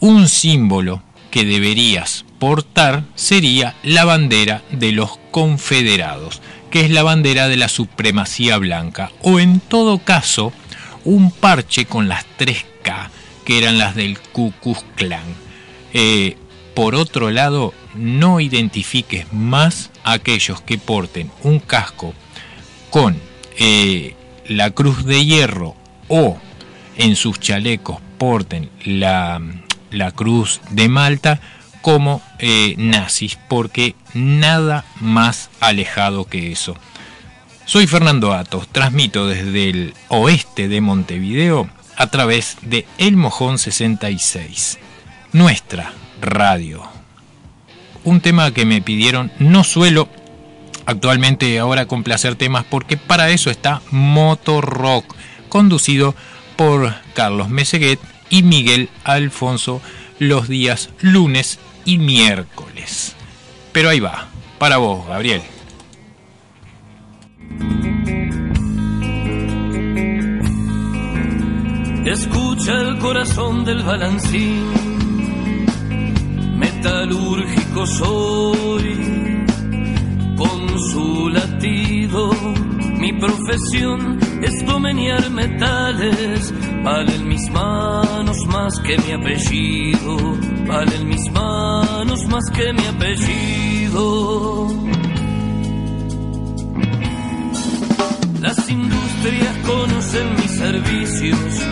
un 0.00 0.28
símbolo 0.28 1.02
que 1.30 1.44
deberías 1.44 2.24
portar 2.38 3.04
sería 3.14 3.74
la 3.82 4.04
bandera 4.04 4.62
de 4.70 4.92
los 4.92 5.18
confederados, 5.30 6.40
que 6.70 6.82
es 6.82 6.90
la 6.90 7.02
bandera 7.02 7.48
de 7.48 7.56
la 7.56 7.68
supremacía 7.68 8.56
blanca, 8.58 9.10
o 9.22 9.40
en 9.40 9.60
todo 9.60 9.98
caso, 9.98 10.52
un 11.04 11.30
parche 11.30 11.86
con 11.86 12.08
las 12.08 12.24
3K, 12.38 13.08
que 13.44 13.58
eran 13.58 13.78
las 13.78 13.94
del 13.94 14.18
Ku 14.18 14.52
Klux 14.62 14.84
Klan. 14.94 15.24
Eh, 15.92 16.36
por 16.74 16.94
otro 16.94 17.30
lado, 17.30 17.74
no 17.94 18.40
identifiques 18.40 19.32
más 19.32 19.90
a 20.02 20.12
aquellos 20.12 20.60
que 20.60 20.78
porten 20.78 21.30
un 21.42 21.60
casco 21.60 22.14
con 22.94 23.20
eh, 23.58 24.14
la 24.46 24.70
cruz 24.70 25.04
de 25.04 25.24
hierro 25.24 25.74
o 26.06 26.38
en 26.96 27.16
sus 27.16 27.40
chalecos 27.40 27.98
porten 28.18 28.70
la, 28.84 29.42
la 29.90 30.12
cruz 30.12 30.60
de 30.70 30.88
Malta 30.88 31.40
como 31.82 32.22
eh, 32.38 32.76
nazis, 32.78 33.36
porque 33.48 33.96
nada 34.14 34.84
más 35.00 35.50
alejado 35.58 36.26
que 36.26 36.52
eso. 36.52 36.76
Soy 37.64 37.88
Fernando 37.88 38.32
Atos, 38.32 38.68
transmito 38.68 39.26
desde 39.26 39.70
el 39.70 39.94
oeste 40.06 40.68
de 40.68 40.80
Montevideo 40.80 41.68
a 41.96 42.06
través 42.06 42.58
de 42.62 42.86
El 42.98 43.16
Mojón 43.16 43.58
66, 43.58 44.78
nuestra 45.32 45.92
radio. 46.20 46.84
Un 48.04 48.20
tema 48.20 48.52
que 48.52 48.64
me 48.64 48.80
pidieron, 48.80 49.32
no 49.40 49.64
suelo 49.64 50.08
actualmente 50.86 51.58
ahora 51.58 51.86
complacer 51.86 52.34
temas 52.36 52.64
porque 52.64 52.96
para 52.96 53.30
eso 53.30 53.50
está 53.50 53.82
Motor 53.90 54.64
Rock, 54.64 55.14
conducido 55.48 56.14
por 56.56 56.94
Carlos 57.14 57.48
Meseguet 57.48 57.98
y 58.30 58.42
Miguel 58.42 58.88
Alfonso 59.04 59.80
los 60.18 60.48
días 60.48 60.90
lunes 61.00 61.58
y 61.84 61.98
miércoles. 61.98 63.14
Pero 63.72 63.90
ahí 63.90 64.00
va, 64.00 64.28
para 64.58 64.76
vos, 64.78 65.06
Gabriel. 65.06 65.42
Escucha 72.06 72.72
el 72.72 72.98
corazón 72.98 73.64
del 73.64 73.82
balancín, 73.82 74.70
metalúrgico 76.58 77.86
soy, 77.86 79.33
con 80.36 80.80
su 80.90 81.28
latido. 81.28 82.30
Mi 82.98 83.12
profesión 83.12 84.18
es 84.42 84.66
domeniar 84.66 85.30
metales, 85.30 86.52
valen 86.82 87.28
mis 87.28 87.50
manos 87.50 88.36
más 88.46 88.78
que 88.80 88.96
mi 88.98 89.12
apellido, 89.12 90.16
valen 90.66 91.08
mis 91.08 91.30
manos 91.32 92.26
más 92.28 92.44
que 92.50 92.72
mi 92.72 92.86
apellido. 92.86 94.68
Las 98.40 98.68
industrias 98.68 99.56
conocen 99.66 100.34
mis 100.34 100.50
servicios, 100.50 101.62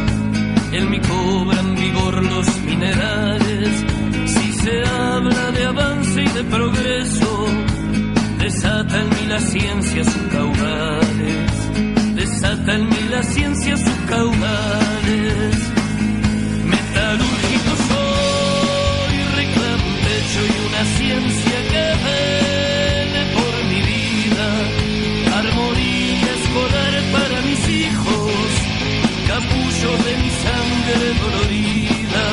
en 0.73 0.91
mi 0.91 0.99
cobran 1.01 1.75
vigor 1.75 2.25
los 2.25 2.61
minerales. 2.63 3.85
Si 4.27 4.53
se 4.55 4.83
habla 4.89 5.51
de 5.51 5.65
avance 5.67 6.23
y 6.23 6.29
de 6.29 6.45
progreso, 6.45 7.22
desata 8.83 9.01
en 9.01 9.09
mí 9.11 9.27
la 9.29 9.41
ciencia 9.41 10.05
sus 10.05 10.23
caudales. 10.33 11.51
Desata 12.17 12.75
en 12.75 12.89
mí 12.89 13.09
la 13.11 13.23
ciencia 13.23 13.77
sus 13.77 13.99
caudales. 14.09 15.57
Metalúrgico 16.65 17.73
soy, 17.89 19.15
reclamo 19.37 19.87
un 19.87 19.99
techo 20.09 20.41
y 20.51 20.55
una 20.69 20.85
ciencia 20.99 21.59
que 21.71 21.85
vele 22.07 23.23
por 23.37 23.55
mi 23.71 23.81
vida. 23.93 24.47
Armonía 25.39 26.31
escolar 26.41 26.95
para 27.13 27.41
mis 27.43 27.69
hijos, 27.69 28.49
capullo 29.29 29.91
de 30.07 30.13
mi 30.23 30.31
sangre 30.45 31.07
dolorida, 31.23 32.25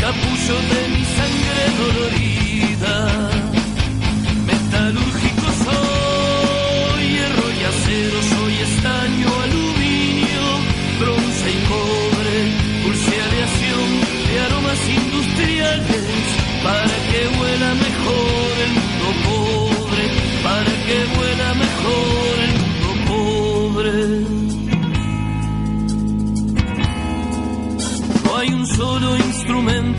capullo 0.00 0.56
de 0.72 0.80
mi 0.94 1.04
sangre 1.16 1.62
dolorida. 1.78 2.31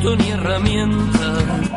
Ni. 0.04 0.34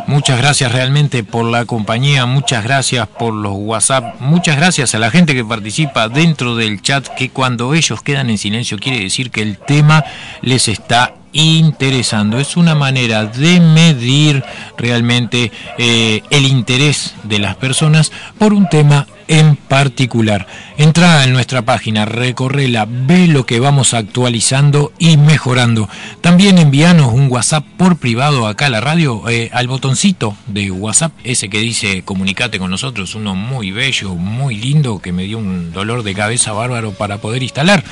Muchas 0.07 0.39
gracias 0.39 0.73
realmente 0.73 1.25
por 1.25 1.45
la 1.45 1.65
compañía, 1.65 2.27
muchas 2.27 2.63
gracias 2.65 3.09
por 3.09 3.35
los 3.35 3.53
WhatsApp, 3.55 4.21
muchas 4.21 4.57
gracias 4.57 4.95
a 4.95 4.99
la 4.99 5.11
gente 5.11 5.35
que 5.35 5.45
participa 5.45 6.09
dentro 6.09 6.55
del 6.55 6.81
chat, 6.81 7.07
que 7.09 7.31
cuando 7.31 7.75
ellos 7.75 8.03
quedan 8.03 8.31
en 8.31 8.39
silencio 8.39 8.79
quiere 8.79 9.01
decir 9.01 9.31
que 9.31 9.43
el 9.43 9.59
tema 9.59 10.05
les 10.43 10.69
está 10.69 11.15
interesando. 11.33 12.39
Es 12.39 12.57
una 12.57 12.75
manera 12.75 13.25
de 13.25 13.61
medir 13.61 14.45
realmente 14.79 15.51
eh, 15.77 16.23
el 16.31 16.47
interés 16.47 17.15
de 17.25 17.41
las 17.41 17.57
personas 17.57 18.13
por 18.39 18.53
un 18.53 18.69
tema 18.69 19.07
en 19.29 19.57
particular. 19.57 20.47
Entra 20.79 21.25
en 21.25 21.33
nuestra 21.33 21.63
página, 21.63 22.05
recorrela, 22.05 22.87
ve 22.89 23.27
lo 23.27 23.47
que 23.47 23.61
vamos 23.61 23.95
actualizando 23.95 24.93
y 24.99 25.17
mejorando. 25.17 25.89
También 26.21 26.59
envíanos 26.59 27.13
un 27.13 27.31
WhatsApp 27.31 27.65
por 27.77 27.97
privado 27.99 28.47
acá 28.47 28.67
a 28.67 28.71
la 28.71 28.81
radio, 28.81 29.29
eh, 29.29 29.51
al 29.53 29.69
botoncito 29.69 30.37
de 30.47 30.71
WhatsApp, 30.71 31.13
ese 31.25 31.49
que 31.49 31.61
dice 31.61 32.03
comunicate 32.03 32.59
con 32.59 32.71
nosotros, 32.71 33.15
uno 33.15 33.35
muy 33.35 33.71
bello, 33.71 34.15
muy 34.15 34.57
lindo, 34.57 35.01
que 35.01 35.13
me 35.13 35.25
dio 35.25 35.39
un 35.39 35.73
dolor 35.73 36.03
de 36.03 36.15
cabeza 36.15 36.53
bárbaro 36.53 36.93
para 36.93 37.19
poder 37.19 37.43
instalar. 37.43 37.85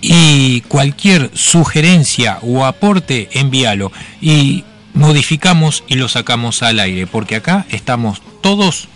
Y 0.00 0.60
cualquier 0.62 1.30
sugerencia 1.34 2.38
o 2.42 2.64
aporte, 2.64 3.28
envíalo. 3.32 3.90
Y 4.20 4.64
modificamos 4.94 5.84
y 5.88 5.96
lo 5.96 6.08
sacamos 6.08 6.62
al 6.62 6.80
aire, 6.80 7.06
porque 7.06 7.36
acá 7.36 7.66
estamos 7.70 8.22
todos 8.40 8.88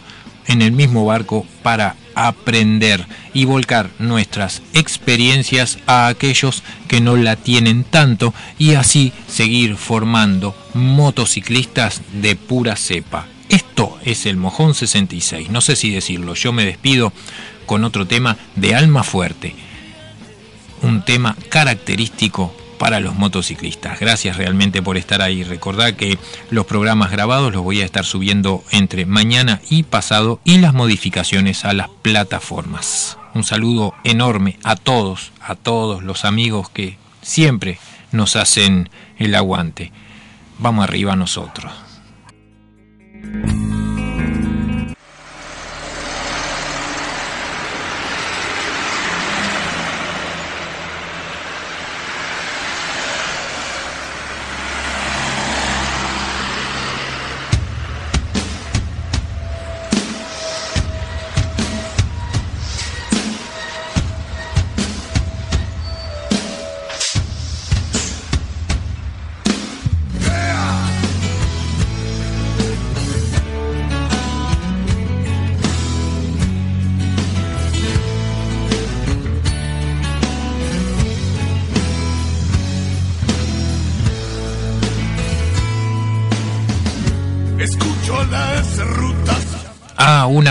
en 0.50 0.62
el 0.62 0.72
mismo 0.72 1.04
barco 1.04 1.46
para 1.62 1.94
aprender 2.16 3.06
y 3.32 3.44
volcar 3.44 3.88
nuestras 4.00 4.62
experiencias 4.74 5.78
a 5.86 6.08
aquellos 6.08 6.64
que 6.88 7.00
no 7.00 7.16
la 7.16 7.36
tienen 7.36 7.84
tanto 7.84 8.34
y 8.58 8.74
así 8.74 9.12
seguir 9.28 9.76
formando 9.76 10.56
motociclistas 10.74 12.02
de 12.12 12.34
pura 12.34 12.74
cepa. 12.74 13.28
Esto 13.48 13.96
es 14.04 14.26
el 14.26 14.36
Mojón 14.36 14.74
66, 14.74 15.50
no 15.50 15.60
sé 15.60 15.76
si 15.76 15.90
decirlo, 15.90 16.34
yo 16.34 16.52
me 16.52 16.64
despido 16.64 17.12
con 17.64 17.84
otro 17.84 18.08
tema 18.08 18.36
de 18.56 18.74
Alma 18.74 19.04
Fuerte, 19.04 19.54
un 20.82 21.04
tema 21.04 21.36
característico 21.48 22.52
para 22.80 22.98
los 22.98 23.14
motociclistas. 23.14 24.00
Gracias 24.00 24.38
realmente 24.38 24.80
por 24.80 24.96
estar 24.96 25.20
ahí. 25.20 25.44
Recordad 25.44 25.92
que 25.92 26.18
los 26.48 26.64
programas 26.64 27.10
grabados 27.10 27.52
los 27.52 27.62
voy 27.62 27.82
a 27.82 27.84
estar 27.84 28.06
subiendo 28.06 28.64
entre 28.70 29.04
mañana 29.04 29.60
y 29.68 29.82
pasado 29.82 30.40
y 30.44 30.56
las 30.56 30.72
modificaciones 30.72 31.66
a 31.66 31.74
las 31.74 31.90
plataformas. 31.90 33.18
Un 33.34 33.44
saludo 33.44 33.92
enorme 34.02 34.58
a 34.64 34.76
todos, 34.76 35.30
a 35.42 35.56
todos 35.56 36.02
los 36.02 36.24
amigos 36.24 36.70
que 36.70 36.96
siempre 37.20 37.78
nos 38.12 38.34
hacen 38.34 38.88
el 39.18 39.34
aguante. 39.34 39.92
Vamos 40.58 40.84
arriba 40.84 41.14
nosotros. 41.16 41.70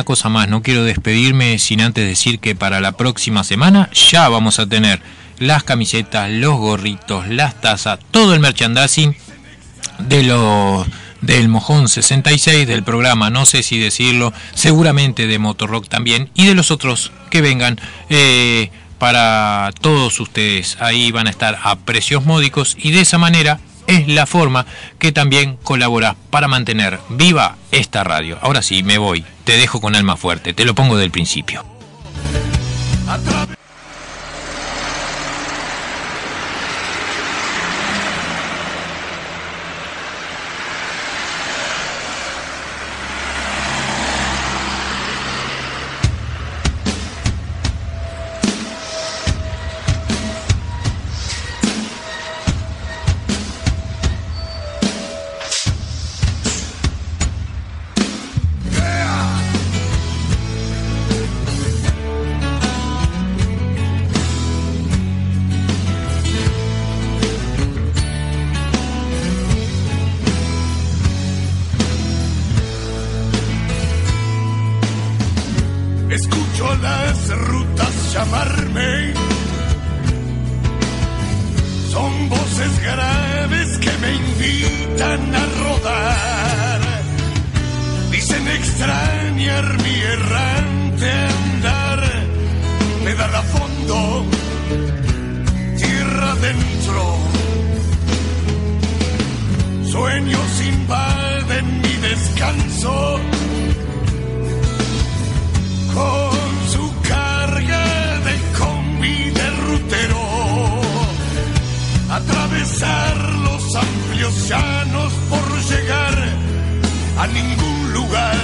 Cosa 0.09 0.27
más, 0.27 0.49
no 0.49 0.63
quiero 0.63 0.83
despedirme 0.85 1.59
sin 1.59 1.81
antes 1.81 2.03
decir 2.03 2.39
que 2.39 2.55
para 2.55 2.81
la 2.81 2.93
próxima 2.93 3.43
semana 3.43 3.91
ya 3.93 4.27
vamos 4.27 4.57
a 4.57 4.65
tener 4.65 5.03
las 5.37 5.63
camisetas, 5.63 6.31
los 6.31 6.57
gorritos, 6.57 7.27
las 7.27 7.61
tazas, 7.61 7.99
todo 8.09 8.33
el 8.33 8.39
merchandising 8.39 9.15
de 9.99 10.23
los 10.23 10.87
del 11.21 11.47
Mojón 11.47 11.87
66 11.87 12.65
del 12.65 12.81
programa, 12.81 13.29
no 13.29 13.45
sé 13.45 13.61
si 13.61 13.77
decirlo, 13.77 14.33
seguramente 14.55 15.27
de 15.27 15.37
Motorrock 15.37 15.87
también 15.87 16.31
y 16.33 16.47
de 16.47 16.55
los 16.55 16.71
otros 16.71 17.11
que 17.29 17.41
vengan 17.41 17.79
eh, 18.09 18.71
para 18.97 19.71
todos 19.79 20.19
ustedes. 20.19 20.77
Ahí 20.79 21.11
van 21.11 21.27
a 21.27 21.29
estar 21.29 21.59
a 21.61 21.75
precios 21.75 22.25
módicos 22.25 22.75
y 22.79 22.89
de 22.89 23.01
esa 23.01 23.19
manera 23.19 23.59
es 23.89 24.07
la 24.07 24.27
forma 24.27 24.65
que 24.99 25.11
también 25.11 25.57
colabora 25.63 26.15
para 26.29 26.47
mantener 26.47 26.99
viva 27.09 27.57
esta 27.71 28.03
radio. 28.03 28.37
Ahora 28.41 28.61
sí, 28.61 28.83
me 28.83 28.99
voy, 28.99 29.25
te 29.43 29.57
dejo 29.57 29.81
con 29.81 29.95
alma 29.95 30.15
fuerte, 30.15 30.53
te 30.53 30.63
lo 30.63 30.75
pongo 30.75 30.95
del 30.95 31.09
principio. 31.09 31.65
Son 81.91 82.29
voces 82.29 82.83
graves 82.83 83.77
que 83.79 83.91
me 84.01 84.11
invitan 84.15 85.35
a 85.35 85.45
rodar. 85.63 86.81
Dicen 88.11 88.47
extrañar 88.47 89.65
mi 89.83 89.95
errante 90.15 91.11
andar. 91.11 92.01
Pedal 93.03 93.35
a 93.35 93.41
fondo, 93.41 94.25
tierra 95.77 96.31
adentro. 96.31 97.17
Sueños 99.91 100.61
invaden 100.73 101.81
mi 101.81 101.93
descanso 102.09 103.19
con 105.93 106.28
Los 112.81 113.75
amplios 113.75 114.47
llanos 114.47 115.11
por 115.29 115.61
llegar 115.63 116.13
a 117.17 117.27
ningún 117.27 117.93
lugar 117.93 118.37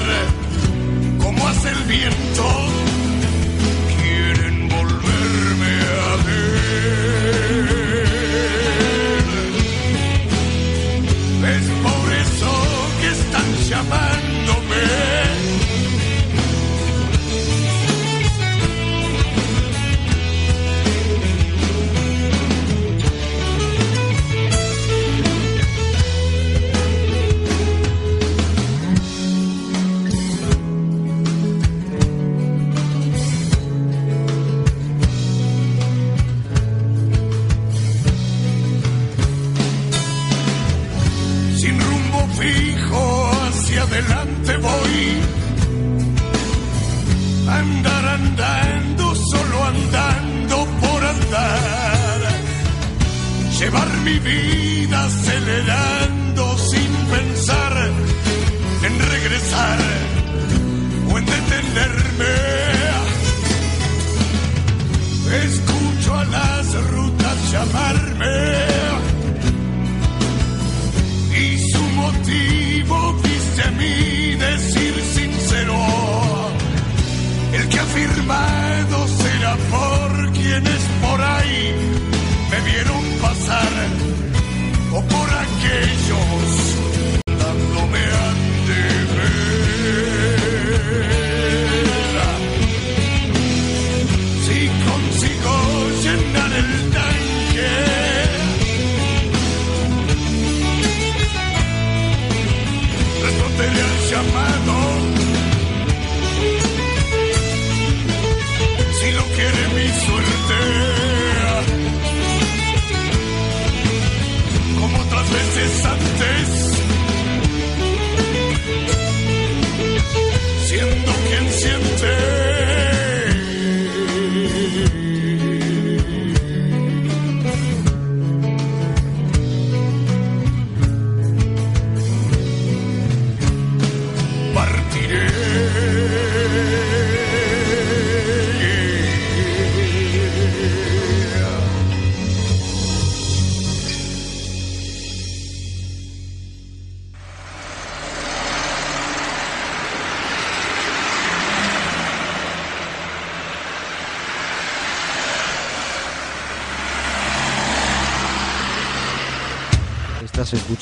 como 1.23 1.47
hace 1.47 1.69
el 1.69 1.83
viento. 1.83 2.84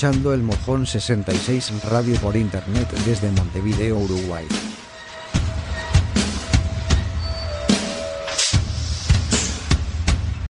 Escuchando 0.04 0.34
el 0.34 0.44
Mojón 0.44 0.86
66 0.86 1.86
Radio 1.86 2.16
por 2.20 2.36
Internet 2.36 2.92
desde 3.06 3.32
Montevideo, 3.32 3.98
Uruguay. 3.98 4.46